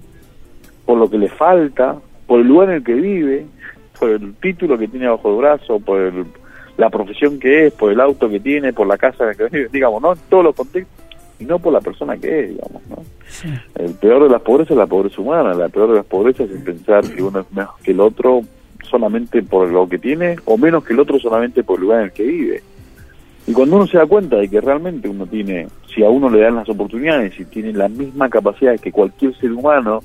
por 0.84 0.98
lo 0.98 1.08
que 1.08 1.18
le 1.18 1.28
falta, 1.28 1.96
por 2.26 2.40
el 2.40 2.46
lugar 2.46 2.70
en 2.70 2.76
el 2.76 2.84
que 2.84 2.94
vive, 2.94 3.46
por 3.98 4.10
el 4.10 4.34
título 4.34 4.78
que 4.78 4.88
tiene 4.88 5.08
bajo 5.08 5.30
el 5.30 5.36
brazo, 5.38 5.80
por 5.80 6.12
la 6.76 6.90
profesión 6.90 7.38
que 7.38 7.66
es, 7.66 7.72
por 7.72 7.92
el 7.92 8.00
auto 8.00 8.28
que 8.28 8.40
tiene, 8.40 8.72
por 8.72 8.86
la 8.86 8.98
casa 8.98 9.24
en 9.24 9.28
la 9.28 9.34
que 9.34 9.44
vive, 9.44 9.68
digamos, 9.72 10.02
¿no? 10.02 10.12
En 10.12 10.18
todos 10.28 10.44
los 10.44 10.54
contextos, 10.54 11.04
y 11.38 11.44
no 11.44 11.58
por 11.58 11.72
la 11.72 11.80
persona 11.80 12.16
que 12.16 12.40
es, 12.40 12.48
digamos, 12.50 12.82
¿no? 12.88 12.96
El 13.74 13.94
peor 13.94 14.24
de 14.24 14.28
las 14.30 14.42
pobrezas 14.42 14.72
es 14.72 14.76
la 14.76 14.86
pobreza 14.86 15.20
humana, 15.20 15.54
la 15.54 15.68
peor 15.68 15.90
de 15.90 15.96
las 15.96 16.06
pobrezas 16.06 16.50
es 16.50 16.60
pensar 16.62 17.04
que 17.04 17.22
uno 17.22 17.40
es 17.40 17.52
mejor 17.52 17.74
que 17.82 17.90
el 17.92 18.00
otro 18.00 18.42
solamente 18.88 19.42
por 19.42 19.68
lo 19.68 19.88
que 19.88 19.98
tiene, 19.98 20.36
o 20.44 20.56
menos 20.58 20.84
que 20.84 20.92
el 20.92 21.00
otro 21.00 21.18
solamente 21.18 21.64
por 21.64 21.78
el 21.78 21.82
lugar 21.82 22.00
en 22.00 22.04
el 22.06 22.12
que 22.12 22.22
vive. 22.22 22.62
Y 23.46 23.52
cuando 23.52 23.76
uno 23.76 23.86
se 23.86 23.98
da 23.98 24.06
cuenta 24.06 24.36
de 24.36 24.48
que 24.48 24.60
realmente 24.60 25.08
uno 25.08 25.26
tiene, 25.26 25.68
si 25.94 26.02
a 26.02 26.08
uno 26.08 26.30
le 26.30 26.40
dan 26.40 26.56
las 26.56 26.68
oportunidades 26.68 27.38
y 27.38 27.44
tiene 27.44 27.72
la 27.72 27.88
misma 27.88 28.28
capacidad 28.28 28.78
que 28.80 28.90
cualquier 28.90 29.36
ser 29.36 29.52
humano, 29.52 30.00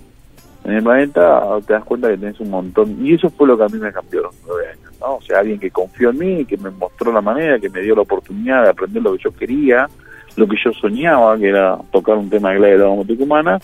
en 0.65 0.73
el 0.73 0.83
planeta 0.83 1.41
te 1.65 1.73
das 1.73 1.83
cuenta 1.85 2.09
que 2.09 2.17
tenés 2.17 2.39
un 2.41 2.49
montón. 2.49 2.97
Y 3.05 3.13
eso 3.13 3.29
fue 3.29 3.47
lo 3.47 3.57
que 3.57 3.63
a 3.63 3.69
mí 3.69 3.77
me 3.77 3.93
cambió 3.93 4.23
los 4.23 4.35
nueve 4.45 4.67
años, 4.67 4.91
¿no? 4.99 5.15
O 5.15 5.21
sea, 5.21 5.39
alguien 5.39 5.57
que 5.57 5.71
confió 5.71 6.09
en 6.09 6.17
mí, 6.17 6.45
que 6.45 6.57
me 6.57 6.69
mostró 6.69 7.13
la 7.13 7.21
manera, 7.21 7.59
que 7.59 7.69
me 7.69 7.81
dio 7.81 7.95
la 7.95 8.01
oportunidad 8.01 8.63
de 8.63 8.69
aprender 8.69 9.01
lo 9.01 9.13
que 9.13 9.23
yo 9.23 9.31
quería, 9.31 9.87
lo 10.35 10.47
que 10.47 10.57
yo 10.63 10.73
soñaba, 10.73 11.37
que 11.37 11.47
era 11.47 11.77
tocar 11.91 12.17
un 12.17 12.29
tema 12.29 12.51
de 12.51 12.59
la 12.59 12.83
domótica 12.83 13.23
humana, 13.23 13.59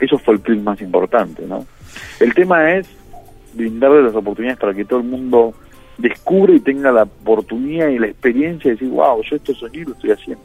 eso 0.00 0.18
fue 0.18 0.34
el 0.34 0.40
clic 0.40 0.60
más 0.60 0.80
importante, 0.80 1.46
¿no? 1.46 1.64
El 2.18 2.34
tema 2.34 2.72
es 2.72 2.88
brindarle 3.54 4.02
las 4.02 4.14
oportunidades 4.14 4.58
para 4.58 4.74
que 4.74 4.84
todo 4.84 5.00
el 5.00 5.06
mundo 5.06 5.54
descubra 6.00 6.54
y 6.54 6.60
tenga 6.60 6.90
la 6.90 7.04
oportunidad 7.04 7.88
y 7.88 7.98
la 7.98 8.08
experiencia 8.08 8.70
de 8.70 8.76
decir, 8.76 8.88
wow, 8.88 9.22
yo 9.22 9.36
esto 9.36 9.54
soñé 9.54 9.80
y 9.80 9.84
lo 9.84 9.92
estoy 9.92 10.10
haciendo. 10.10 10.44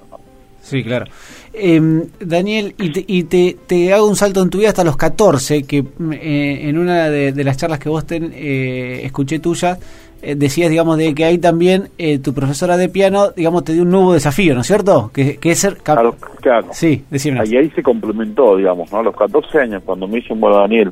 Sí, 0.61 0.83
claro. 0.83 1.05
Eh, 1.53 1.79
Daniel, 2.19 2.73
y, 2.79 2.91
te, 2.91 3.05
y 3.07 3.23
te, 3.25 3.55
te, 3.67 3.93
hago 3.93 4.07
un 4.07 4.15
salto 4.15 4.41
en 4.41 4.49
tu 4.49 4.57
vida 4.57 4.69
hasta 4.69 4.83
los 4.83 4.97
14, 4.97 5.63
que 5.63 5.77
eh, 5.77 6.59
en 6.63 6.77
una 6.79 7.07
de, 7.09 7.31
de, 7.33 7.43
las 7.43 7.57
charlas 7.57 7.77
que 7.77 7.87
vos 7.87 8.05
ten, 8.07 8.31
eh, 8.33 9.01
escuché 9.03 9.37
tuyas, 9.37 9.77
eh, 10.23 10.33
decías, 10.33 10.71
digamos, 10.71 10.97
de 10.97 11.13
que 11.13 11.23
ahí 11.23 11.37
también 11.37 11.89
eh, 11.99 12.17
tu 12.17 12.33
profesora 12.33 12.77
de 12.77 12.89
piano, 12.89 13.29
digamos, 13.29 13.63
te 13.63 13.73
dio 13.73 13.83
un 13.83 13.91
nuevo 13.91 14.11
desafío, 14.11 14.55
¿no 14.55 14.61
es 14.61 14.67
cierto? 14.67 15.11
Que, 15.13 15.37
que 15.37 15.51
es 15.51 15.59
ser... 15.59 15.77
Cap 15.77 16.01
los, 16.01 16.15
claro. 16.41 16.69
Sí, 16.71 17.03
decime. 17.11 17.41
Y 17.45 17.55
ahí 17.57 17.69
se 17.69 17.83
complementó, 17.83 18.57
digamos, 18.57 18.91
¿no? 18.91 18.97
A 18.97 19.03
los 19.03 19.15
14 19.15 19.59
años, 19.59 19.83
cuando 19.85 20.07
me 20.07 20.15
dicen, 20.15 20.39
bueno, 20.39 20.57
Daniel, 20.57 20.91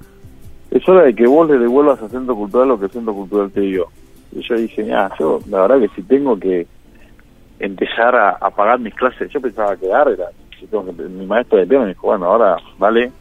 es 0.69 0.87
hora 0.87 1.03
de 1.03 1.15
que 1.15 1.25
vos 1.25 1.49
le 1.49 1.57
devuelvas 1.57 1.99
al 1.99 2.11
Centro 2.11 2.35
Cultural 2.35 2.67
lo 2.67 2.77
que 2.77 2.85
el 2.85 2.91
Centro 2.91 3.13
Cultural 3.15 3.49
te 3.51 3.61
dio. 3.61 3.87
Y 4.35 4.41
yo 4.41 4.55
dije, 4.55 4.85
ya, 4.85 5.09
yo, 5.19 5.39
la 5.49 5.61
verdad 5.61 5.79
que 5.79 5.89
si 5.95 6.03
tengo 6.03 6.39
que 6.39 6.67
empezar 7.59 8.15
a, 8.15 8.31
a, 8.31 8.49
pagar 8.49 8.79
mis 8.79 8.93
clases. 8.93 9.29
Yo 9.31 9.39
pensaba 9.39 9.77
quedar, 9.77 10.09
era, 10.09 10.25
tengo 10.69 10.85
que, 10.85 11.03
mi 11.03 11.25
maestro 11.25 11.57
de 11.57 11.67
piano 11.67 11.85
me 11.85 11.91
dijo, 11.91 12.07
bueno, 12.07 12.25
ahora 12.25 12.57
vale, 12.77 13.11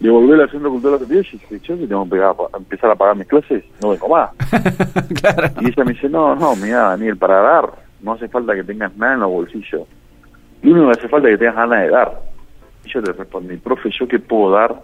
devolver 0.00 0.40
al 0.40 0.50
centro 0.50 0.70
cultural 0.70 0.98
que 0.98 1.14
y 1.14 1.16
dije, 1.16 1.60
yo 1.60 1.78
que 1.78 1.86
tengo 1.86 2.04
que 2.04 2.10
pegar, 2.10 2.34
empezar 2.56 2.90
a 2.90 2.94
pagar 2.94 3.16
mis 3.16 3.26
clases, 3.26 3.64
no 3.82 3.90
vengo 3.90 4.08
más. 4.08 4.30
claro. 5.20 5.48
Y 5.60 5.68
ella 5.68 5.84
me 5.84 5.92
dice, 5.92 6.08
no, 6.08 6.34
no, 6.34 6.56
mira 6.56 6.88
Daniel, 6.90 7.16
para 7.16 7.40
dar 7.40 7.70
no 8.02 8.12
hace 8.12 8.28
falta 8.28 8.54
que 8.54 8.64
tengas 8.64 8.96
nada 8.96 9.14
en 9.14 9.20
los 9.20 9.30
bolsillos. 9.30 9.86
Lo 10.62 10.72
único 10.72 10.86
que 10.86 10.98
hace 10.98 11.08
falta 11.08 11.28
es 11.28 11.34
que 11.34 11.38
tengas 11.38 11.56
ganas 11.56 11.82
de 11.82 11.88
dar. 11.88 12.20
Y 12.84 12.90
yo 12.90 13.00
le 13.00 13.12
respondí, 13.12 13.56
profe, 13.56 13.90
¿yo 13.90 14.08
qué 14.08 14.18
puedo 14.18 14.50
dar 14.50 14.74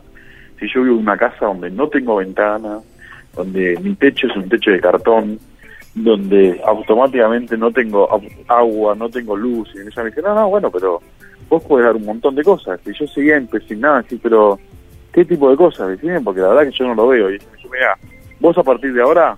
si 0.59 0.69
yo 0.73 0.83
vivo 0.83 0.97
en 0.97 1.03
una 1.03 1.17
casa 1.17 1.47
donde 1.47 1.71
no 1.71 1.89
tengo 1.89 2.17
ventana, 2.17 2.79
donde 3.35 3.79
mi 3.83 3.95
techo 3.95 4.27
es 4.27 4.37
un 4.37 4.49
techo 4.49 4.71
de 4.71 4.81
cartón, 4.81 5.39
donde 5.95 6.61
automáticamente 6.65 7.57
no 7.57 7.71
tengo 7.73 8.09
agua, 8.47 8.95
no 8.95 9.09
tengo 9.09 9.37
luz, 9.37 9.69
y 9.75 9.81
ella 9.81 10.03
me 10.03 10.11
dice, 10.11 10.23
no, 10.23 10.35
no, 10.35 10.49
bueno, 10.49 10.71
pero 10.71 11.01
vos 11.49 11.63
podés 11.65 11.87
dar 11.87 11.97
un 11.97 12.05
montón 12.05 12.35
de 12.35 12.45
cosas. 12.45 12.81
Y 12.87 12.93
yo 12.93 13.07
seguía 13.07 13.37
empecinado, 13.37 13.97
así, 13.97 14.17
pero 14.23 14.59
¿qué 15.13 15.25
tipo 15.25 15.51
de 15.51 15.57
cosas? 15.57 15.89
Decime, 15.89 16.21
porque 16.21 16.41
la 16.41 16.49
verdad 16.49 16.71
que 16.71 16.77
yo 16.79 16.87
no 16.87 16.95
lo 16.95 17.09
veo. 17.09 17.31
Y 17.31 17.35
ella 17.35 17.47
me 17.51 17.57
dice, 17.57 17.69
mira, 17.73 17.99
vos 18.41 18.57
a 18.59 18.63
partir 18.63 18.93
de 18.93 19.03
ahora 19.03 19.37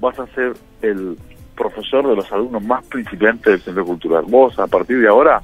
vas 0.00 0.18
a 0.18 0.26
ser 0.28 0.52
el 0.82 1.16
profesor 1.56 2.08
de 2.08 2.16
los 2.16 2.30
alumnos 2.32 2.62
más 2.64 2.84
principiantes 2.86 3.44
del 3.44 3.60
centro 3.60 3.84
cultural. 3.84 4.24
Vos 4.28 4.58
a 4.58 4.66
partir 4.66 5.00
de 5.00 5.08
ahora 5.08 5.40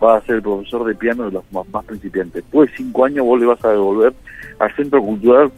vas 0.00 0.22
a 0.22 0.26
ser 0.26 0.36
el 0.36 0.42
profesor 0.42 0.84
de 0.84 0.94
piano 0.94 1.24
de 1.24 1.32
los 1.32 1.52
más, 1.52 1.68
más 1.68 1.84
principiantes. 1.84 2.42
Después 2.42 2.70
de 2.70 2.76
cinco 2.76 3.04
años 3.04 3.24
vos 3.24 3.40
le 3.40 3.46
vas 3.46 3.64
a 3.64 3.70
devolver 3.70 4.12
al 4.58 4.74
centro 4.76 5.00
cultural 5.02 5.50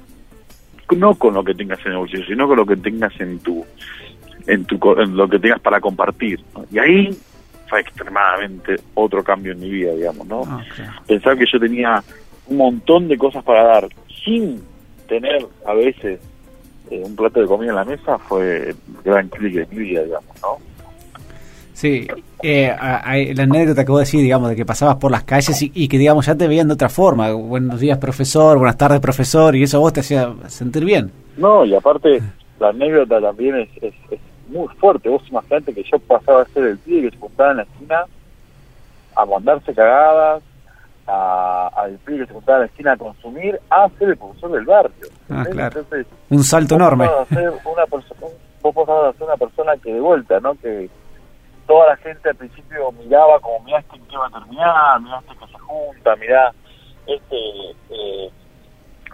no 0.96 1.14
con 1.14 1.34
lo 1.34 1.44
que 1.44 1.54
tengas 1.54 1.78
en 1.84 1.92
el 1.92 1.98
bolsillo, 1.98 2.24
sino 2.26 2.46
con 2.48 2.56
lo 2.56 2.66
que 2.66 2.76
tengas 2.76 3.12
en 3.20 3.38
tu 3.40 3.64
en 4.46 4.64
tu 4.64 4.78
en 4.98 5.16
lo 5.16 5.28
que 5.28 5.38
tengas 5.38 5.60
para 5.60 5.80
compartir. 5.80 6.40
¿no? 6.54 6.64
Y 6.70 6.78
ahí 6.78 7.18
fue 7.68 7.80
extremadamente 7.80 8.76
otro 8.94 9.22
cambio 9.22 9.52
en 9.52 9.60
mi 9.60 9.70
vida, 9.70 9.92
digamos, 9.94 10.26
¿no? 10.26 10.40
Okay. 10.40 10.86
Pensar 11.06 11.36
que 11.36 11.44
yo 11.50 11.60
tenía 11.60 12.02
un 12.46 12.56
montón 12.56 13.08
de 13.08 13.18
cosas 13.18 13.44
para 13.44 13.62
dar 13.64 13.88
sin 14.24 14.62
tener 15.06 15.46
a 15.66 15.74
veces 15.74 16.20
eh, 16.90 17.02
un 17.04 17.14
plato 17.14 17.40
de 17.40 17.46
comida 17.46 17.70
en 17.70 17.76
la 17.76 17.84
mesa 17.84 18.18
fue 18.18 18.70
el 18.70 18.76
gran 19.04 19.28
clic 19.28 19.54
de 19.54 19.66
mi 19.66 19.84
vida, 19.84 20.02
digamos, 20.02 20.42
¿no? 20.42 20.56
Sí, 21.74 22.08
eh, 22.42 22.70
a, 22.70 22.98
a, 22.98 23.16
la 23.16 23.42
anécdota 23.42 23.84
que 23.84 23.90
vos 23.90 24.04
decís, 24.04 24.22
digamos, 24.22 24.50
de 24.50 24.56
que 24.56 24.64
pasabas 24.64 24.96
por 24.96 25.10
las 25.10 25.24
calles 25.24 25.60
y, 25.62 25.72
y, 25.74 25.88
que, 25.88 25.98
digamos, 25.98 26.26
ya 26.26 26.34
te 26.34 26.46
veían 26.46 26.68
de 26.68 26.74
otra 26.74 26.88
forma. 26.88 27.32
Buenos 27.32 27.80
días, 27.80 27.98
profesor, 27.98 28.58
buenas 28.58 28.76
tardes, 28.76 29.00
profesor, 29.00 29.56
y 29.56 29.64
eso 29.64 29.80
vos 29.80 29.92
te 29.92 30.00
hacía 30.00 30.32
sentir 30.46 30.84
bien. 30.84 31.10
No, 31.36 31.64
y 31.64 31.74
aparte, 31.74 32.22
la 32.60 32.68
anécdota 32.68 33.20
también 33.20 33.56
es, 33.56 33.68
es, 33.82 33.94
es 34.10 34.20
muy 34.48 34.68
fuerte. 34.76 35.08
Vos 35.08 35.22
imaginate 35.28 35.74
que 35.74 35.82
yo 35.82 35.98
pasaba 35.98 36.42
a 36.42 36.46
ser 36.46 36.64
el 36.64 36.78
pibe 36.78 37.02
que 37.02 37.16
se 37.16 37.20
juntaba 37.20 37.50
en 37.52 37.56
la 37.58 37.62
esquina 37.64 38.04
a 39.16 39.26
mandarse 39.26 39.74
cagadas, 39.74 40.42
al 41.06 41.98
pibe 42.04 42.20
que 42.20 42.26
se 42.26 42.32
juntaba 42.34 42.58
en 42.58 42.62
la 42.62 42.66
esquina 42.66 42.92
a 42.92 42.96
consumir, 42.96 43.60
a 43.70 43.88
ser 43.98 44.10
el 44.10 44.16
profesor 44.16 44.52
del 44.52 44.64
barrio. 44.64 45.08
Ah, 45.28 45.44
claro. 45.50 45.80
Entonces, 45.80 46.06
un 46.30 46.44
salto 46.44 46.76
enorme. 46.76 47.08
Ser 47.30 47.52
una 47.64 47.86
persona, 47.86 48.20
vos 48.62 48.74
podés 48.74 49.16
ser 49.16 49.26
una 49.26 49.36
persona 49.36 49.72
que 49.82 49.94
de 49.94 50.00
vuelta, 50.00 50.40
¿no? 50.40 50.54
Que 50.54 50.88
toda 51.68 51.88
la 51.88 51.96
gente 51.98 52.30
al 52.30 52.34
principio 52.34 52.90
miraba 52.92 53.38
como, 53.40 53.60
mirá 53.60 53.78
este 53.78 54.00
que 54.08 54.16
va 54.16 54.26
a 54.26 54.30
terminar, 54.30 55.00
mirá 55.02 55.18
este 55.18 55.36
que 55.36 55.52
se 55.52 55.58
junta, 55.58 56.16
mirá 56.16 56.54
este, 57.06 57.36
eh, 57.90 58.30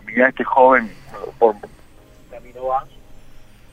mirá 0.07 0.29
este 0.29 0.45
joven 0.45 0.91
por 1.39 1.57
camino 2.31 2.67
va 2.67 2.87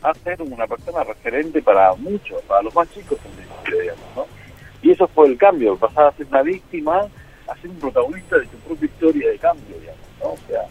a 0.01 0.13
ser 0.15 0.41
una 0.41 0.65
persona 0.65 1.03
referente 1.03 1.61
para 1.61 1.93
muchos, 1.93 2.41
para 2.41 2.63
los 2.63 2.73
más 2.73 2.91
chicos 2.91 3.19
digamos, 3.65 3.99
¿no? 4.15 4.25
Y 4.81 4.91
eso 4.91 5.07
fue 5.09 5.27
el 5.27 5.37
cambio, 5.37 5.77
pasar 5.77 6.07
a 6.07 6.11
ser 6.13 6.25
una 6.25 6.41
víctima 6.41 7.07
a 7.47 7.55
ser 7.57 7.69
un 7.69 7.79
protagonista 7.79 8.39
de 8.39 8.45
su 8.45 8.57
propia 8.57 8.85
historia 8.85 9.29
de 9.29 9.37
cambio, 9.37 9.77
digamos, 9.79 10.07
¿no? 10.19 10.29
O 10.29 10.37
sea, 10.47 10.65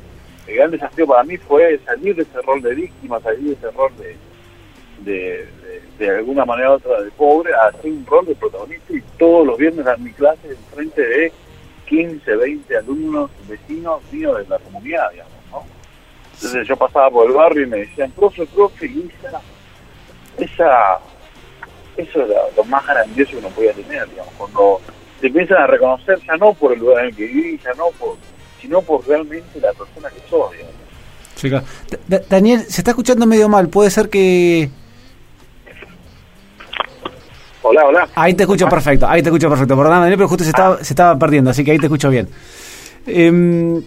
el 0.48 0.56
gran 0.56 0.70
desafío 0.72 1.06
para 1.06 1.22
mí 1.22 1.36
fue 1.36 1.78
salir 1.84 2.16
de 2.16 2.22
ese 2.22 2.42
rol 2.42 2.60
de 2.60 2.74
víctima, 2.74 3.20
salir 3.20 3.50
de 3.50 3.52
ese 3.52 3.70
rol 3.70 3.96
de, 3.98 4.16
de, 5.04 5.48
alguna 6.08 6.44
manera 6.44 6.70
u 6.70 6.74
otra 6.74 7.02
de 7.02 7.10
pobre, 7.10 7.52
a 7.54 7.68
hacer 7.68 7.90
un 7.90 8.06
rol 8.06 8.26
de 8.26 8.34
protagonista 8.34 8.92
y 8.92 9.02
todos 9.18 9.46
los 9.46 9.58
viernes 9.58 9.84
dar 9.84 9.98
mi 9.98 10.12
clase 10.12 10.48
en 10.48 10.74
frente 10.74 11.02
de 11.02 11.32
15, 11.86 12.36
20 12.36 12.76
alumnos, 12.76 13.30
vecinos 13.48 14.00
míos 14.10 14.38
de 14.38 14.48
la 14.48 14.58
comunidad, 14.58 15.10
digamos, 15.10 15.32
¿no? 15.50 15.64
Entonces 16.34 16.66
yo 16.66 16.76
pasaba 16.76 17.10
por 17.10 17.26
el 17.26 17.32
barrio 17.36 17.64
y 17.64 17.66
me 17.66 17.78
decían, 17.78 18.10
profe, 18.12 18.46
profe, 18.46 18.86
y 18.86 19.10
esa, 19.18 19.40
esa 20.38 21.00
eso 21.96 22.24
era 22.24 22.40
lo 22.56 22.64
más 22.64 22.86
grandioso 22.86 23.32
que 23.32 23.36
uno 23.38 23.48
podía 23.48 23.72
tener, 23.72 24.08
digamos, 24.08 24.32
cuando 24.38 24.80
te 25.20 25.26
empiezan 25.26 25.58
a 25.58 25.66
reconocer 25.66 26.18
ya 26.26 26.36
no 26.36 26.54
por 26.54 26.72
el 26.72 26.80
lugar 26.80 27.00
en 27.00 27.10
el 27.10 27.16
que 27.16 27.26
vivís, 27.26 27.62
ya 27.62 27.74
no 27.74 27.90
por, 27.98 28.16
sino 28.60 28.80
por 28.82 29.06
realmente 29.06 29.60
la 29.60 29.72
persona 29.72 30.08
que 30.08 30.20
sos, 30.28 30.52
digamos. 30.52 30.80
Daniel, 32.28 32.64
se 32.68 32.80
está 32.80 32.90
escuchando 32.90 33.26
medio 33.26 33.48
mal, 33.48 33.68
puede 33.68 33.90
ser 33.90 34.08
que... 34.08 34.70
Hola, 37.62 37.86
hola. 37.86 38.08
Ahí 38.14 38.34
te 38.34 38.44
escucho 38.44 38.68
perfecto, 38.68 39.06
ahí 39.06 39.22
te 39.22 39.28
escucho 39.28 39.48
perfecto. 39.48 39.76
Perdón, 39.76 40.00
Daniel, 40.00 40.16
pero 40.16 40.28
justo 40.28 40.44
se 40.44 40.50
estaba, 40.50 40.78
se 40.78 40.92
estaba 40.92 41.18
perdiendo, 41.18 41.50
así 41.50 41.64
que 41.64 41.72
ahí 41.72 41.78
te 41.78 41.86
escucho 41.86 42.08
bien. 42.08 42.28
Eh, 43.06 43.82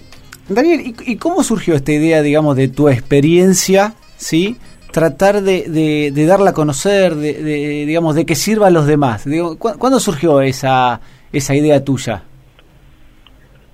Daniel, 0.47 0.81
¿y, 0.81 0.95
¿y, 1.11 1.17
cómo 1.17 1.41
surgió 1.43 1.75
esta 1.75 1.91
idea, 1.91 2.21
digamos, 2.21 2.55
de 2.55 2.67
tu 2.67 2.89
experiencia, 2.89 3.93
sí? 4.17 4.57
Tratar 4.91 5.41
de, 5.41 5.63
de, 5.69 6.11
de 6.13 6.25
darla 6.25 6.51
a 6.51 6.53
conocer, 6.53 7.15
de, 7.15 7.33
de, 7.33 7.85
digamos, 7.85 8.13
de 8.15 8.25
que 8.25 8.35
sirva 8.35 8.67
a 8.67 8.71
los 8.71 8.85
demás. 8.85 9.25
Digo, 9.25 9.57
¿cu 9.57 9.71
¿Cuándo 9.79 9.99
surgió 9.99 10.41
esa, 10.41 10.99
esa 11.31 11.55
idea 11.55 11.83
tuya? 11.83 12.23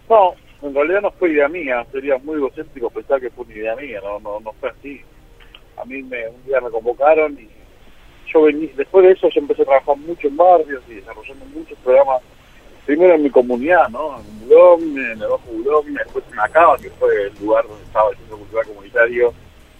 No, 0.09 0.33
en 0.61 0.73
realidad 0.73 1.01
no 1.01 1.11
fue 1.11 1.31
idea 1.31 1.49
mía, 1.49 1.85
sería 1.91 2.17
muy 2.19 2.35
egocéntrico 2.35 2.89
pensar 2.89 3.19
que 3.19 3.29
fue 3.31 3.45
una 3.45 3.55
idea 3.55 3.75
mía, 3.75 3.99
no, 4.03 4.19
no, 4.19 4.39
no 4.39 4.53
fue 4.59 4.69
así. 4.69 5.01
A 5.81 5.85
mí 5.85 6.03
me, 6.03 6.27
un 6.29 6.45
día 6.45 6.61
me 6.61 6.69
convocaron 6.69 7.37
y 7.39 7.49
yo 8.31 8.43
vení, 8.43 8.67
después 8.67 9.05
de 9.05 9.11
eso 9.11 9.29
yo 9.29 9.41
empecé 9.41 9.63
a 9.63 9.65
trabajar 9.65 9.97
mucho 9.97 10.27
en 10.27 10.37
barrios 10.37 10.83
y 10.87 10.95
desarrollando 10.95 11.45
muchos 11.45 11.77
programas, 11.79 12.21
primero 12.85 13.15
en 13.15 13.23
mi 13.23 13.29
comunidad, 13.29 13.89
¿no? 13.89 14.19
En 14.19 14.39
Bulón, 14.41 14.81
en 14.97 15.21
el 15.21 15.27
Bajo 15.27 15.51
Bulón, 15.51 15.93
después 15.93 16.23
en 16.31 16.39
Acaba, 16.39 16.77
que 16.77 16.89
fue 16.91 17.27
el 17.27 17.33
lugar 17.39 17.67
donde 17.67 17.83
estaba 17.83 18.09
el 18.11 18.17
Centro 18.17 18.37
Cultural 18.37 18.67
Comunitario, 18.67 19.33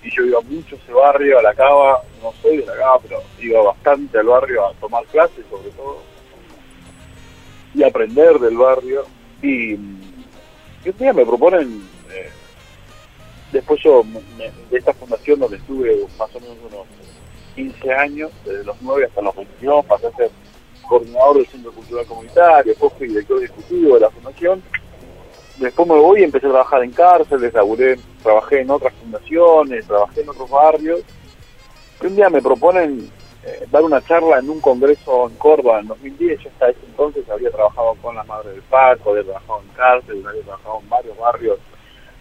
y 0.03 0.15
yo 0.15 0.25
iba 0.25 0.41
mucho 0.41 0.75
a 0.75 0.79
ese 0.79 0.93
barrio, 0.93 1.39
a 1.39 1.41
la 1.41 1.53
Cava, 1.53 2.01
no 2.21 2.31
soy 2.41 2.57
de 2.57 2.65
la 2.65 2.75
Cava, 2.75 2.99
pero 2.99 3.21
iba 3.39 3.61
bastante 3.63 4.17
al 4.17 4.27
barrio 4.27 4.65
a 4.65 4.73
tomar 4.75 5.03
clases 5.05 5.45
sobre 5.49 5.69
todo, 5.71 5.97
y 7.73 7.83
aprender 7.83 8.39
del 8.39 8.57
barrio, 8.57 9.05
y, 9.41 9.73
y 9.73 10.89
un 10.89 10.97
día 10.97 11.13
me 11.13 11.25
proponen, 11.25 11.83
eh, 12.11 12.29
después 13.51 13.79
yo, 13.83 14.03
me, 14.03 14.51
de 14.69 14.77
esta 14.77 14.93
fundación 14.93 15.39
donde 15.39 15.57
estuve 15.57 16.05
más 16.17 16.35
o 16.35 16.39
menos 16.39 16.57
unos 16.71 16.87
15 17.55 17.93
años, 17.93 18.31
desde 18.45 18.63
los 18.63 18.75
9 18.81 19.05
hasta 19.05 19.21
los 19.21 19.35
22, 19.35 19.85
pasé 19.85 20.07
a 20.07 20.11
ser 20.11 20.31
coordinador 20.87 21.37
del 21.37 21.47
Centro 21.47 21.71
Cultural 21.71 22.05
Comunitario, 22.05 22.71
después 22.71 22.93
fui 22.97 23.07
director 23.07 23.43
ejecutivo 23.43 23.95
de 23.95 24.01
la 24.01 24.09
fundación, 24.09 24.63
después 25.57 25.87
me 25.87 25.95
voy 25.95 26.21
y 26.21 26.23
empecé 26.23 26.47
a 26.47 26.51
trabajar 26.51 26.83
en 26.83 26.91
cárceles, 26.91 27.53
laburé, 27.53 27.99
trabajé 28.23 28.61
en 28.61 28.71
otras 28.71 28.93
fundaciones, 28.95 29.85
trabajé 29.85 30.21
en 30.21 30.29
otros 30.29 30.49
barrios, 30.49 31.01
un 32.01 32.15
día 32.15 32.29
me 32.29 32.41
proponen 32.41 33.09
eh, 33.45 33.67
dar 33.71 33.83
una 33.83 34.01
charla 34.01 34.39
en 34.39 34.49
un 34.49 34.59
congreso 34.61 35.29
en 35.29 35.35
Córdoba 35.35 35.79
en 35.79 35.87
2010, 35.87 36.39
yo 36.39 36.49
hasta 36.49 36.69
ese 36.69 36.79
entonces 36.87 37.29
había 37.29 37.51
trabajado 37.51 37.93
con 38.01 38.15
la 38.15 38.23
Madre 38.23 38.51
del 38.51 38.61
Parco, 38.63 39.11
había 39.11 39.23
trabajado 39.23 39.61
en 39.61 39.75
cárceles, 39.75 40.25
había 40.25 40.41
trabajado 40.41 40.79
en 40.81 40.89
varios 40.89 41.17
barrios 41.17 41.59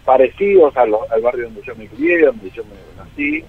parecidos 0.05 0.75
al 0.75 0.91
barrio 1.21 1.45
donde 1.45 1.61
yo 1.61 1.75
me 1.75 1.87
crié, 1.87 2.25
donde 2.25 2.49
yo 2.51 2.63
me 2.65 3.03
nací, 3.03 3.43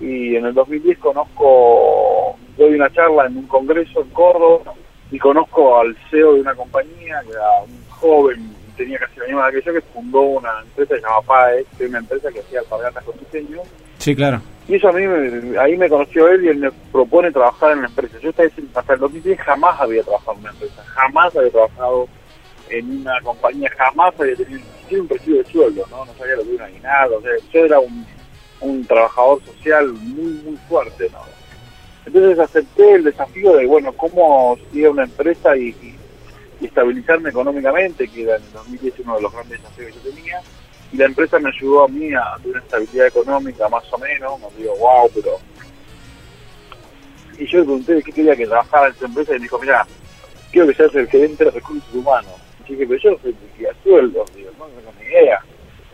y 0.00 0.36
en 0.36 0.46
el 0.46 0.54
2010 0.54 0.98
conozco, 0.98 2.36
doy 2.56 2.74
una 2.74 2.90
charla 2.92 3.26
en 3.26 3.36
un 3.36 3.46
congreso 3.46 4.02
en 4.02 4.08
Córdoba 4.10 4.74
y 5.10 5.18
conozco 5.18 5.80
al 5.80 5.96
CEO 6.10 6.34
de 6.34 6.40
una 6.40 6.54
compañía, 6.54 7.22
que 7.24 7.32
era 7.32 7.62
un 7.66 7.84
joven, 7.88 8.50
tenía 8.76 8.98
casi 8.98 9.20
la 9.20 9.26
misma 9.26 9.42
edad 9.42 9.52
que 9.52 9.62
yo, 9.62 9.72
que 9.74 9.80
fundó 9.80 10.20
una 10.22 10.50
empresa 10.62 10.94
que 10.94 11.00
se 11.00 11.06
llama 11.06 11.22
PAE, 11.22 11.66
que 11.76 11.84
es 11.84 11.90
una 11.90 11.98
empresa 11.98 12.30
que 12.32 12.40
hacía 12.40 12.60
alpargatas 12.60 13.04
con 13.04 13.18
diseño. 13.18 13.58
Sí, 13.98 14.16
claro. 14.16 14.40
Y 14.68 14.76
eso 14.76 14.88
a 14.88 14.92
mí, 14.92 15.06
me, 15.06 15.58
ahí 15.58 15.76
me 15.76 15.88
conoció 15.88 16.28
él 16.28 16.44
y 16.44 16.48
él 16.48 16.58
me 16.58 16.70
propone 16.90 17.30
trabajar 17.30 17.72
en 17.72 17.82
la 17.82 17.88
empresa. 17.88 18.18
Yo 18.20 18.30
hasta, 18.30 18.44
hasta 18.74 18.94
el 18.94 19.00
2010 19.00 19.40
jamás 19.40 19.80
había 19.80 20.02
trabajado 20.02 20.32
en 20.34 20.40
una 20.40 20.50
empresa, 20.50 20.82
jamás 20.86 21.36
había 21.36 21.50
trabajado 21.50 22.08
en 22.70 23.00
una 23.00 23.20
compañía, 23.20 23.70
jamás 23.76 24.14
había 24.18 24.36
tenido 24.36 24.60
ni 24.90 24.96
un 24.96 25.08
recibo 25.08 25.38
de 25.38 25.44
sueldo, 25.44 25.84
¿no? 25.90 26.04
No 26.04 26.14
sabía 26.14 26.36
lo 26.36 26.42
que 26.42 26.54
era 26.54 26.64
un 26.64 26.70
aguinaldo, 26.70 27.18
o 27.18 27.22
sea, 27.22 27.32
yo 27.52 27.64
era 27.64 27.80
un, 27.80 28.06
un 28.62 28.84
trabajador 28.86 29.42
social 29.44 29.92
muy, 29.92 30.32
muy 30.44 30.56
fuerte, 30.68 31.08
¿no? 31.12 31.20
Entonces 32.06 32.38
acepté 32.38 32.94
el 32.94 33.04
desafío 33.04 33.56
de, 33.56 33.66
bueno, 33.66 33.92
cómo 33.92 34.56
a 34.56 34.90
una 34.90 35.04
empresa 35.04 35.56
y, 35.56 35.74
estabilizarme 36.60 37.30
económicamente, 37.30 38.06
que 38.06 38.22
era 38.22 38.36
en 38.36 38.42
el 38.44 38.52
2010 38.52 39.00
uno 39.00 39.16
de 39.16 39.22
los 39.22 39.32
grandes 39.32 39.60
desafíos 39.60 39.88
que 39.88 39.94
yo 39.94 40.14
tenía, 40.14 40.40
y 40.92 40.96
la 40.96 41.06
empresa 41.06 41.40
me 41.40 41.48
ayudó 41.48 41.84
a 41.84 41.88
mí 41.88 42.14
a 42.14 42.36
tener 42.40 42.58
estabilidad 42.58 43.06
económica 43.08 43.68
más 43.68 43.92
o 43.92 43.98
menos, 43.98 44.40
no 44.40 44.48
digo 44.56 44.72
wow, 44.76 45.10
pero... 45.12 45.38
Y 47.36 47.46
yo 47.46 47.58
le 47.58 47.64
pregunté 47.64 48.02
qué 48.04 48.12
quería 48.12 48.36
que 48.36 48.46
trabajara 48.46 48.86
en 48.86 48.92
esa 48.92 49.06
empresa 49.06 49.32
y 49.32 49.38
me 49.38 49.42
dijo, 49.42 49.58
mira, 49.58 49.86
quiero 50.52 50.68
que 50.68 50.74
seas 50.74 50.94
el 50.94 51.08
gerente 51.08 51.46
de 51.46 51.50
recursos 51.50 51.92
humanos. 51.92 52.32
Y 52.68 52.72
dije, 52.74 52.86
pero 52.86 53.00
yo 53.00 53.18
soy 53.22 53.36
el 53.58 53.76
sueldos, 53.82 54.34
digo, 54.34 54.50
no 54.56 54.66
tengo 54.66 54.92
ni 55.00 55.06
idea. 55.06 55.40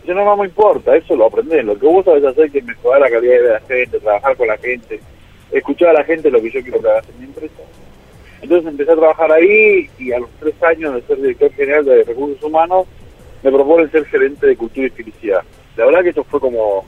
Yo 0.08 0.14
no, 0.14 0.24
no 0.24 0.38
me 0.38 0.46
importa, 0.46 0.96
eso 0.96 1.14
lo 1.14 1.26
aprendés. 1.26 1.62
Lo 1.66 1.78
que 1.78 1.84
vos 1.84 2.02
sabés 2.02 2.24
hacer 2.24 2.48
es 2.50 2.64
mejorar 2.64 3.02
la 3.02 3.10
calidad 3.10 3.42
de 3.42 3.48
la 3.50 3.60
gente, 3.60 4.00
trabajar 4.00 4.36
con 4.38 4.48
la 4.48 4.56
gente, 4.56 5.00
escuchar 5.52 5.90
a 5.90 5.92
la 5.92 6.04
gente 6.04 6.30
lo 6.30 6.40
que 6.40 6.50
yo 6.50 6.62
quiero 6.62 6.80
que 6.80 6.88
hagas 6.88 7.06
en 7.10 7.18
mi 7.18 7.24
empresa. 7.26 7.62
Entonces 8.40 8.70
empecé 8.70 8.92
a 8.92 8.96
trabajar 8.96 9.30
ahí 9.30 9.86
y 9.98 10.12
a 10.12 10.20
los 10.20 10.30
tres 10.40 10.54
años 10.62 10.94
de 10.94 11.02
ser 11.02 11.18
director 11.18 11.52
general 11.52 11.84
de 11.84 12.04
recursos 12.04 12.42
humanos 12.42 12.86
me 13.42 13.52
proponen 13.52 13.90
ser 13.90 14.06
gerente 14.06 14.46
de 14.46 14.56
cultura 14.56 14.86
y 14.86 14.90
felicidad. 14.90 15.42
La 15.76 15.84
verdad 15.84 16.02
que 16.02 16.08
eso 16.08 16.24
fue 16.24 16.40
como 16.40 16.86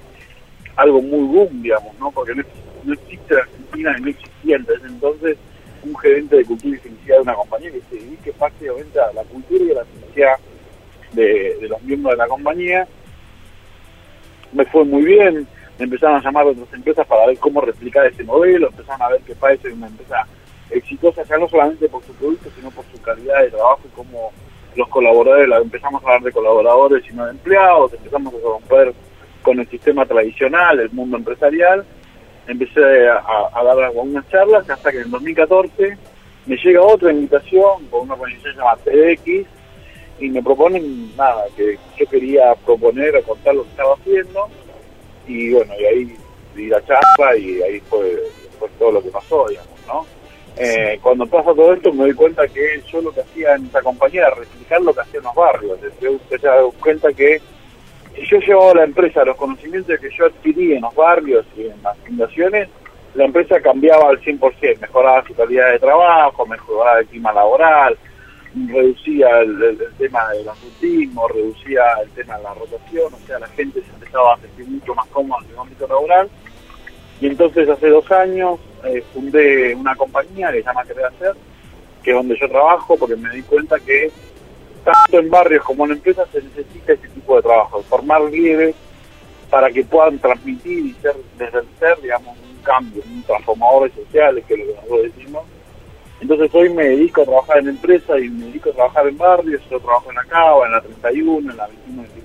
algo 0.77 1.03
muy 1.03 1.21
boom, 1.21 1.61
digamos, 1.61 1.95
¿no? 1.99 2.11
Porque 2.13 2.35
no, 2.35 2.43
no 2.85 2.95
existe 2.95 3.35
la 3.35 3.43
Argentina 3.43 3.97
y 3.99 4.01
no 4.01 4.09
existía 4.09 4.59
desde 4.61 4.87
entonces 4.87 5.37
un 5.83 5.95
gerente 5.99 6.37
de 6.37 6.45
cultura 6.47 6.75
y 6.75 6.81
felicidad 6.81 7.17
de 7.17 7.23
una 7.23 7.35
compañía 7.35 7.71
que 7.71 7.83
se 7.91 7.97
dedique 7.97 8.33
prácticamente 8.33 8.99
a 8.99 9.13
la 9.13 9.25
cultura 9.25 9.63
y 9.63 9.71
a 9.73 9.75
la 9.75 9.85
felicidad 9.85 10.37
de, 11.13 11.59
de 11.61 11.69
los 11.69 11.83
miembros 11.83 12.15
de 12.15 12.17
la 12.17 12.27
compañía. 12.27 12.89
Me 14.53 14.65
fue 14.67 14.85
muy 14.85 15.03
bien, 15.03 15.47
me 15.79 15.85
empezaron 15.85 16.17
a 16.17 16.23
llamar 16.23 16.47
a 16.47 16.51
otras 16.51 16.73
empresas 16.73 17.07
para 17.07 17.27
ver 17.27 17.39
cómo 17.39 17.61
replicar 17.61 18.07
ese 18.07 18.25
modelo, 18.25 18.69
empezaron 18.69 19.03
a 19.03 19.09
ver 19.09 19.21
que 19.23 19.35
Paez 19.35 19.65
es 19.65 19.73
una 19.73 19.87
empresa 19.87 20.27
exitosa 20.71 21.23
ya 21.25 21.39
no 21.39 21.49
solamente 21.49 21.89
por 21.89 22.03
su 22.05 22.13
producto, 22.15 22.51
sino 22.55 22.71
por 22.71 22.85
su 22.93 23.01
calidad 23.01 23.43
de 23.43 23.51
trabajo 23.51 23.81
y 23.85 23.89
cómo 23.97 24.33
los 24.77 24.89
colaboradores, 24.89 25.49
empezamos 25.63 26.03
a 26.03 26.07
hablar 26.07 26.23
de 26.23 26.33
colaboradores 26.33 27.05
y 27.09 27.15
no 27.15 27.25
de 27.25 27.33
empleados, 27.33 27.93
empezamos 27.93 28.35
a 28.35 28.39
romper 28.39 28.95
con 29.43 29.59
el 29.59 29.69
sistema 29.69 30.07
tradicional, 30.07 30.79
el 30.79 30.91
mundo 30.91 31.17
empresarial, 31.17 31.85
empecé 32.47 33.09
a, 33.09 33.49
a 33.53 33.65
dar 33.65 33.79
algunas 33.81 34.29
charlas 34.29 34.69
hasta 34.69 34.93
que 34.93 35.01
en 35.01 35.11
2014 35.11 35.99
me 36.47 36.57
llega 36.57 36.83
otra 36.83 37.13
invitación 37.13 37.87
con 37.91 38.03
una 38.03 38.15
organización 38.15 38.57
llamada 38.57 38.79
TX 38.85 39.60
y 40.21 40.29
me 40.29 40.43
proponen 40.43 41.17
nada, 41.17 41.45
que 41.57 41.79
yo 41.99 42.07
quería 42.07 42.55
proponer 42.67 43.17
o 43.17 43.23
contar 43.23 43.55
lo 43.55 43.65
que 43.65 43.71
estaba 43.71 43.95
haciendo 43.95 44.49
y 45.27 45.53
bueno, 45.53 45.73
y 45.79 45.85
ahí 45.85 46.17
di 46.55 46.67
la 46.69 46.85
charla 46.85 47.37
y 47.37 47.63
ahí 47.63 47.81
fue, 47.81 48.23
fue 48.59 48.69
todo 48.79 48.93
lo 48.93 49.03
que 49.03 49.11
pasó, 49.11 49.49
digamos, 49.49 49.87
¿no? 49.87 50.07
Eh, 50.57 50.99
cuando 51.01 51.27
pasa 51.27 51.55
todo 51.55 51.73
esto 51.73 51.93
me 51.93 52.05
doy 52.05 52.13
cuenta 52.13 52.47
que 52.49 52.83
yo 52.93 53.01
lo 53.01 53.13
que 53.13 53.21
hacía 53.21 53.55
en 53.55 53.67
esa 53.67 53.81
compañía 53.83 54.27
era 54.27 54.35
replicar 54.35 54.83
lo 54.83 54.93
que 54.93 55.01
hacía 55.01 55.19
en 55.19 55.25
los 55.25 55.35
barrios. 55.35 55.79
Yo 56.01 56.13
me 56.13 56.39
doy 56.39 56.73
cuenta 56.81 57.13
que 57.13 57.41
si 58.15 58.27
yo 58.27 58.39
llevaba 58.41 58.73
a 58.73 58.75
la 58.75 58.85
empresa 58.85 59.25
los 59.25 59.37
conocimientos 59.37 59.99
que 59.99 60.11
yo 60.11 60.27
adquirí 60.27 60.75
en 60.75 60.83
los 60.83 60.95
barrios 60.95 61.47
y 61.57 61.63
en 61.63 61.83
las 61.83 61.97
fundaciones, 61.99 62.69
la 63.15 63.25
empresa 63.25 63.61
cambiaba 63.61 64.11
al 64.11 64.21
100%, 64.21 64.81
mejoraba 64.81 65.27
su 65.27 65.35
calidad 65.35 65.73
de 65.73 65.79
trabajo, 65.79 66.47
mejoraba 66.47 67.01
el 67.01 67.07
clima 67.07 67.33
laboral, 67.33 67.97
reducía 68.55 69.41
el, 69.41 69.79
tema 69.99 70.29
del 70.31 70.49
autismo, 70.49 71.29
reducía 71.29 71.83
el 72.03 72.11
tema 72.11 72.37
de 72.37 72.43
la 72.43 72.55
rotación, 72.55 73.15
o 73.15 73.27
sea, 73.27 73.39
la 73.39 73.49
gente 73.49 73.81
se 73.83 73.91
empezaba 73.91 74.35
a 74.35 74.39
sentir 74.39 74.67
mucho 74.67 74.95
más 74.95 75.07
cómoda 75.09 75.45
en 75.45 75.53
el 75.53 75.59
ámbito 75.59 75.87
laboral. 75.87 76.29
Y 77.21 77.27
entonces 77.27 77.69
hace 77.69 77.89
dos 77.89 78.11
años 78.11 78.59
eh, 78.85 79.03
fundé 79.13 79.75
una 79.75 79.95
compañía 79.95 80.51
que 80.51 80.59
se 80.59 80.65
llama 80.65 80.85
Querer 80.85 81.07
Hacer, 81.07 81.35
que 82.03 82.11
es 82.11 82.17
donde 82.17 82.37
yo 82.41 82.49
trabajo, 82.49 82.97
porque 82.97 83.17
me 83.17 83.31
di 83.31 83.43
cuenta 83.43 83.79
que 83.79 84.11
tanto 84.85 85.19
en 85.19 85.31
barrios 85.31 85.65
como 85.65 85.85
en 85.85 85.93
empresas 85.93 86.29
se 86.33 86.43
necesita 86.43 86.95
ese 86.95 87.09
tipo 87.09 87.37
de 87.37 87.43
trabajo, 87.43 87.83
formar 87.83 88.23
líderes 88.23 88.75
para 89.51 89.71
que 89.71 89.85
puedan 89.85 90.19
transmitir 90.19 90.87
y 90.87 90.93
ser, 90.95 91.15
desde 91.37 91.59
el 91.59 91.67
ser, 91.79 92.01
digamos, 92.01 92.37
un 92.39 92.63
cambio, 92.63 93.03
un 93.07 93.23
transformador 93.23 93.91
social, 93.93 94.43
que 94.47 94.55
es 94.55 94.61
lo 94.61 94.67
que 94.67 94.75
nosotros 94.75 95.03
decimos. 95.15 95.45
Entonces 96.21 96.55
hoy 96.55 96.69
me 96.71 96.85
dedico 96.85 97.23
a 97.23 97.25
trabajar 97.25 97.59
en 97.59 97.69
empresas 97.69 98.21
y 98.23 98.29
me 98.29 98.47
dedico 98.47 98.71
a 98.71 98.75
trabajar 98.75 99.09
en 99.09 99.17
barrios, 99.17 99.63
yo 99.71 99.81
trabajo 99.81 100.11
en 100.11 100.17
la 100.17 100.25
Cava, 100.25 100.67
en 100.67 100.73
la 100.73 100.81
31, 100.81 101.51
en 101.51 101.57
la 101.57 101.69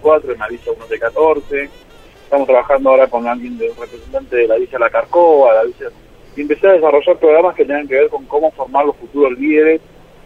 21-24, 0.01 0.33
en 0.33 0.39
la 0.39 0.47
Villa 0.47 0.71
1 0.75 0.87
de 0.87 0.99
14 0.99 1.69
estamos 2.25 2.47
trabajando 2.47 2.89
ahora 2.89 3.07
con 3.07 3.27
alguien 3.27 3.57
de 3.57 3.69
un 3.69 3.77
representante 3.77 4.35
de 4.35 4.47
la 4.47 4.57
Villa 4.57 4.79
La 4.79 4.89
Carcova, 4.89 5.53
la 5.53 5.63
Villa 5.63 5.89
y 6.35 6.41
empecé 6.41 6.67
a 6.67 6.73
desarrollar 6.73 7.17
programas 7.17 7.55
que 7.55 7.63
tengan 7.63 7.87
que 7.87 7.95
ver 7.95 8.09
con 8.09 8.25
cómo 8.25 8.51
formar 8.51 8.85
los 8.85 8.95
futuros 8.97 9.37
líderes, 9.39 9.79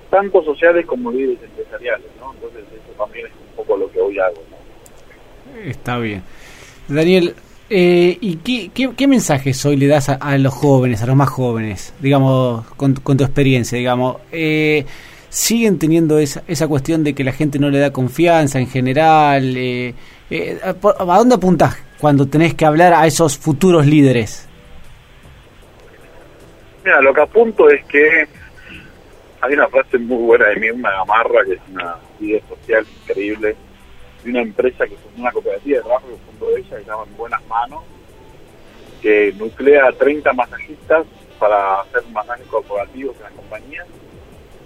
tanto 0.10 0.44
sociales 0.44 0.86
como 0.86 1.12
líderes 1.12 1.38
empresariales, 1.44 2.08
¿no? 2.20 2.34
Entonces 2.34 2.64
eso 2.64 3.04
también 3.04 3.28
es 3.28 3.34
un 3.34 3.56
poco 3.58 3.78
lo 3.78 3.92
que 3.92 4.02
hoy 4.02 4.18
hago. 4.18 4.42
Está 5.64 6.00
bien. 6.00 6.24
Daniel, 6.88 7.36
eh, 7.70 8.18
¿y 8.20 8.38
qué, 8.38 8.72
qué, 8.74 8.92
qué, 8.96 9.08
mensajes 9.08 9.64
hoy 9.66 9.78
le 9.78 9.88
das 9.88 10.10
a, 10.10 10.16
a, 10.16 10.38
los 10.38 10.54
jóvenes, 10.54 11.02
a 11.04 11.06
los 11.06 11.16
más 11.16 11.30
jóvenes, 11.30 11.94
digamos, 12.00 12.66
con, 12.76 12.96
con 12.96 13.18
tu 13.18 13.24
experiencia, 13.24 13.78
digamos? 13.78 14.18
Eh, 14.32 14.86
¿Siguen 15.30 15.78
teniendo 15.78 16.18
esa, 16.18 16.44
esa 16.48 16.68
cuestión 16.68 17.04
de 17.04 17.14
que 17.14 17.24
la 17.24 17.32
gente 17.32 17.60
no 17.60 17.70
le 17.70 17.80
da 17.80 17.94
confianza 17.94 18.60
en 18.60 18.68
general? 18.68 19.56
Eh, 19.56 19.94
eh, 20.32 20.60
¿A 20.64 21.18
dónde 21.18 21.36
apuntás 21.36 21.78
cuando 22.00 22.28
tenés 22.28 22.56
que 22.56 22.66
hablar 22.66 22.94
a 22.94 23.06
esos 23.06 23.38
futuros 23.38 23.86
líderes? 23.86 24.48
Mira, 26.84 27.02
lo 27.02 27.14
que 27.14 27.22
apunto 27.22 27.70
es 27.70 27.86
que 27.86 28.28
hay 29.42 29.54
una 29.54 29.68
frase 29.68 30.00
muy 30.00 30.18
buena 30.18 30.48
de 30.48 30.56
Mirna 30.56 30.92
Gamarra, 30.92 31.46
que 31.46 31.54
es 31.54 31.60
una 31.72 31.96
líder 32.20 32.42
social 32.50 32.86
increíble, 33.02 33.56
de 34.24 34.30
una 34.30 34.42
empresa 34.42 34.86
que 34.86 34.96
es 34.96 35.00
una 35.18 35.32
cooperativa 35.32 35.78
de 35.78 35.84
trabajo 35.84 36.08
que 36.08 36.32
fundó 36.32 36.58
ella, 36.58 36.78
que 36.78 36.86
llama 36.86 37.04
En 37.08 37.18
Buenas 37.18 37.46
Manos, 37.48 37.84
que 39.02 39.34
nuclea 39.38 39.92
30 39.92 40.34
masajistas 40.34 41.06
para 41.40 41.82
hacer 41.82 42.04
masajes 42.12 42.46
corporativos 42.48 43.16
en 43.18 43.24
la 43.24 43.30
compañía. 43.30 43.86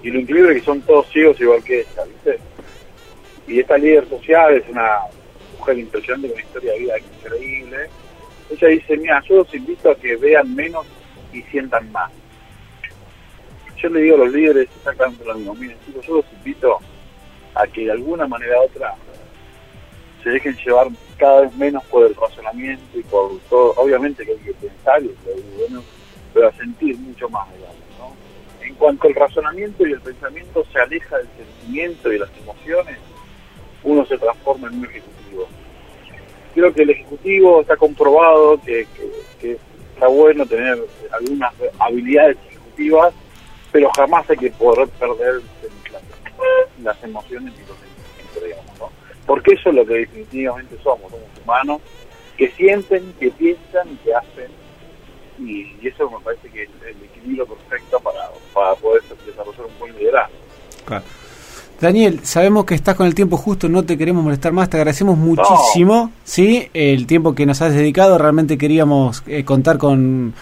Y 0.02 0.10
lo 0.10 0.20
increíble 0.20 0.52
es 0.54 0.60
que 0.60 0.66
son 0.66 0.82
todos 0.82 1.08
ciegos 1.10 1.39
igual 1.39 1.63
que 1.63 1.82
ella, 1.82 2.04
¿viste? 2.06 2.39
Y 3.48 3.60
esta 3.60 3.78
líder 3.78 4.08
social 4.10 4.56
es 4.56 4.68
una 4.70 5.00
mujer 5.58 5.78
impresionante 5.78 6.28
con 6.28 6.36
una 6.36 6.44
historia 6.44 6.74
de 6.74 6.80
vida 6.80 6.94
increíble. 7.00 7.78
Ella 8.50 8.68
dice, 8.68 8.98
mira, 8.98 9.24
yo 9.28 9.38
los 9.38 9.54
invito 9.54 9.92
a 9.92 9.96
que 9.96 10.16
vean 10.16 10.54
menos 10.56 10.86
y 11.32 11.42
sientan 11.44 11.92
más. 11.92 12.12
Yo 13.78 13.89
le 13.89 14.02
digo 14.02 14.16
a 14.16 14.20
los 14.20 14.34
líderes 14.34 14.70
exactamente 14.78 15.26
lo 15.26 15.36
mismo. 15.36 15.56
Miren, 15.56 15.78
chicos, 15.86 16.06
yo 16.06 16.16
los 16.18 16.26
invito 16.38 16.80
a 17.56 17.68
que 17.68 17.86
de 17.86 17.92
alguna 17.92 18.28
manera 18.28 18.62
u 18.62 18.63
otra 18.63 18.96
se 20.24 20.30
dejen 20.30 20.56
llevar 20.66 20.88
cada 21.18 21.42
vez 21.42 21.56
menos 21.56 21.84
por 21.86 22.06
el 22.06 22.16
razonamiento 22.16 22.98
y 22.98 23.04
por 23.04 23.38
todo. 23.50 23.74
Obviamente 23.76 24.26
que 24.26 24.32
hay 24.32 24.38
que 24.38 24.54
pensar, 24.54 25.04
y 25.04 25.14
bueno, 25.58 25.84
pero 26.34 26.48
a 26.48 26.52
sentir 26.54 26.98
mucho 26.98 27.30
más, 27.30 27.48
digamos, 27.54 27.76
¿no? 28.00 28.66
En 28.66 28.74
cuanto 28.76 29.08
al 29.08 29.16
razonamiento 29.16 29.86
y 29.86 29.92
el 29.92 30.02
pensamiento 30.02 30.66
se 30.72 30.80
aleja 30.80 31.18
del 31.18 31.28
sentimiento 31.38 32.12
y 32.12 32.18
las 32.18 32.30
emociones, 32.42 32.98
uno 33.84 34.06
se 34.06 34.18
transforma 34.18 34.70
en 34.70 34.80
un 34.80 34.86
ejecutivo. 34.86 35.48
Creo 36.56 36.74
que 36.74 36.84
el 36.84 36.90
ejecutivo 36.92 37.62
está 37.62 37.76
comprobado 37.76 38.60
que, 38.62 38.88
está 39.94 40.08
bueno 40.08 40.46
tener 40.46 40.78
algunas 41.12 41.54
habilidades 41.80 42.38
ejecutivas, 42.48 43.14
pero 43.72 43.92
jamás 43.96 44.30
hay 44.30 44.38
que 44.38 44.52
poder 44.52 44.88
perder 44.90 45.42
las, 45.92 46.02
las 46.82 47.04
emociones 47.04 47.54
y 47.56 47.60
los 47.60 47.78
sentimientos. 47.78 47.93
Porque 49.26 49.54
eso 49.54 49.70
es 49.70 49.76
lo 49.76 49.86
que 49.86 49.94
definitivamente 49.94 50.76
somos, 50.84 51.12
somos 51.12 51.28
humanos 51.44 51.82
que 52.38 52.50
sienten, 52.52 53.14
que 53.20 53.30
piensan 53.32 53.88
y 53.92 53.96
que 53.98 54.14
hacen, 54.14 54.52
y, 55.40 55.76
y 55.82 55.88
eso 55.88 56.10
me 56.10 56.24
parece 56.24 56.50
que 56.50 56.64
es 56.64 56.70
el 56.88 57.04
equilibrio 57.04 57.46
perfecto 57.46 58.00
para, 58.00 58.30
para 58.54 58.76
poder 58.76 59.02
desarrollar 59.26 59.66
un 59.66 59.80
buen 59.80 59.96
liderazgo. 59.98 60.36
Claro. 60.86 61.04
Daniel, 61.80 62.22
sabemos 62.24 62.66
que 62.66 62.76
estás 62.76 62.96
con 62.96 63.08
el 63.08 63.16
tiempo 63.16 63.36
justo, 63.36 63.68
no 63.68 63.84
te 63.84 63.98
queremos 63.98 64.24
molestar 64.24 64.54
más, 64.54 64.70
te 64.70 64.78
agradecemos 64.78 65.18
muchísimo, 65.18 65.94
no. 65.96 66.12
¿sí? 66.24 66.70
El 66.74 67.06
tiempo 67.08 67.36
que 67.36 67.46
nos 67.46 67.62
has 67.62 67.74
dedicado, 67.74 68.18
realmente 68.18 68.58
queríamos 68.58 69.22
eh, 69.28 69.44
contar 69.44 69.78
con, 69.78 70.34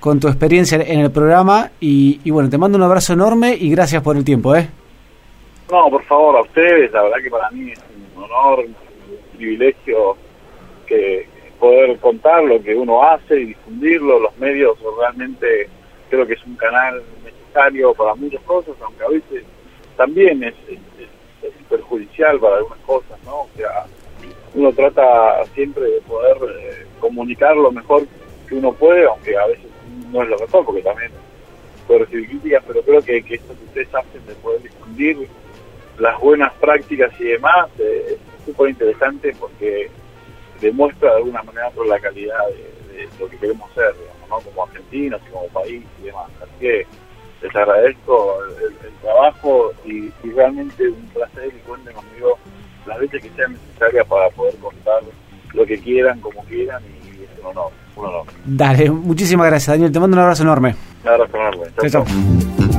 con 0.00 0.18
tu 0.18 0.26
experiencia 0.26 0.78
en 0.82 1.00
el 1.00 1.12
programa 1.12 1.70
y, 1.78 2.20
y, 2.24 2.30
bueno, 2.30 2.50
te 2.50 2.58
mando 2.58 2.78
un 2.78 2.84
abrazo 2.84 3.12
enorme 3.12 3.54
y 3.54 3.70
gracias 3.70 4.02
por 4.02 4.16
el 4.16 4.24
tiempo, 4.24 4.56
¿eh? 4.56 4.68
No, 5.70 5.88
por 5.88 6.02
favor, 6.04 6.36
a 6.36 6.42
ustedes, 6.42 6.90
la 6.90 7.02
verdad 7.02 7.18
que 7.22 7.30
para 7.30 7.50
mí 7.50 7.70
es 7.70 7.78
honor, 8.22 8.60
un 8.60 8.76
privilegio 9.36 10.16
que 10.86 11.26
poder 11.58 11.98
contar 11.98 12.42
lo 12.42 12.62
que 12.62 12.74
uno 12.74 13.02
hace 13.02 13.40
y 13.40 13.44
difundirlo. 13.46 14.18
Los 14.18 14.36
medios 14.38 14.78
realmente 14.98 15.68
creo 16.10 16.26
que 16.26 16.34
es 16.34 16.44
un 16.44 16.56
canal 16.56 17.02
necesario 17.24 17.94
para 17.94 18.14
muchas 18.14 18.42
cosas, 18.42 18.74
aunque 18.80 19.04
a 19.04 19.08
veces 19.08 19.44
también 19.96 20.42
es, 20.42 20.54
perjudicial 21.68 22.38
para 22.38 22.56
algunas 22.56 22.80
cosas, 22.80 23.18
¿no? 23.24 23.42
O 23.42 23.50
sea, 23.56 23.86
uno 24.54 24.72
trata 24.72 25.42
siempre 25.54 25.84
de 25.84 26.00
poder 26.02 26.36
eh, 26.60 26.86
comunicar 27.00 27.56
lo 27.56 27.72
mejor 27.72 28.06
que 28.46 28.56
uno 28.56 28.72
puede, 28.74 29.06
aunque 29.06 29.34
a 29.36 29.46
veces 29.46 29.64
no 30.10 30.22
es 30.22 30.28
lo 30.28 30.38
mejor, 30.38 30.66
porque 30.66 30.82
también 30.82 31.10
puede 31.86 32.00
recibir 32.00 32.28
críticas, 32.28 32.62
pero 32.66 32.82
creo 32.82 33.02
que, 33.02 33.22
que 33.22 33.34
esto 33.36 33.54
que 33.56 33.64
ustedes 33.64 33.94
hacen 33.94 34.26
de 34.26 34.34
poder 34.34 34.62
difundir 34.62 35.28
las 35.98 36.18
buenas 36.20 36.52
prácticas 36.54 37.12
y 37.20 37.24
demás 37.24 37.68
eh, 37.78 38.18
es 38.18 38.44
súper 38.44 38.70
interesante 38.70 39.34
porque 39.38 39.90
demuestra 40.60 41.10
de 41.10 41.16
alguna 41.18 41.42
manera 41.42 41.70
por 41.70 41.86
la 41.86 41.98
calidad 41.98 42.46
de, 42.48 43.08
lo 43.18 43.28
que 43.28 43.36
queremos 43.36 43.70
ser, 43.74 43.92
digamos, 43.94 44.28
¿no? 44.28 44.50
como 44.50 44.64
argentinos 44.64 45.20
y 45.26 45.30
como 45.32 45.46
país 45.48 45.82
y 46.00 46.06
demás. 46.06 46.30
Así 46.40 46.52
que 46.60 46.86
les 47.42 47.56
agradezco 47.56 48.38
el, 48.44 48.92
trabajo 49.02 49.72
y, 49.84 50.10
realmente 50.30 50.88
un 50.88 51.08
placer 51.08 51.48
y 51.48 51.58
cuenten 51.66 51.92
conmigo 51.92 52.38
las 52.86 52.98
veces 53.00 53.22
que 53.22 53.30
sean 53.30 53.52
necesarias 53.52 54.06
para 54.06 54.30
poder 54.30 54.54
contar 54.56 55.02
lo 55.52 55.66
que 55.66 55.78
quieran, 55.78 56.20
como 56.20 56.44
quieran 56.44 56.82
y 57.04 57.24
es 57.24 57.30
un 57.40 57.46
honor, 57.46 57.72
un 57.96 58.04
honor. 58.06 58.26
Dale, 58.44 58.90
muchísimas 58.90 59.48
gracias 59.48 59.74
Daniel, 59.74 59.90
te 59.90 59.98
mando 59.98 60.16
un 60.16 60.22
abrazo 60.22 60.44
enorme. 60.44 60.76
Un 61.02 61.08
abrazo 61.08 61.36
enorme. 61.36 61.64
chao. 61.80 62.04
chao. 62.04 62.71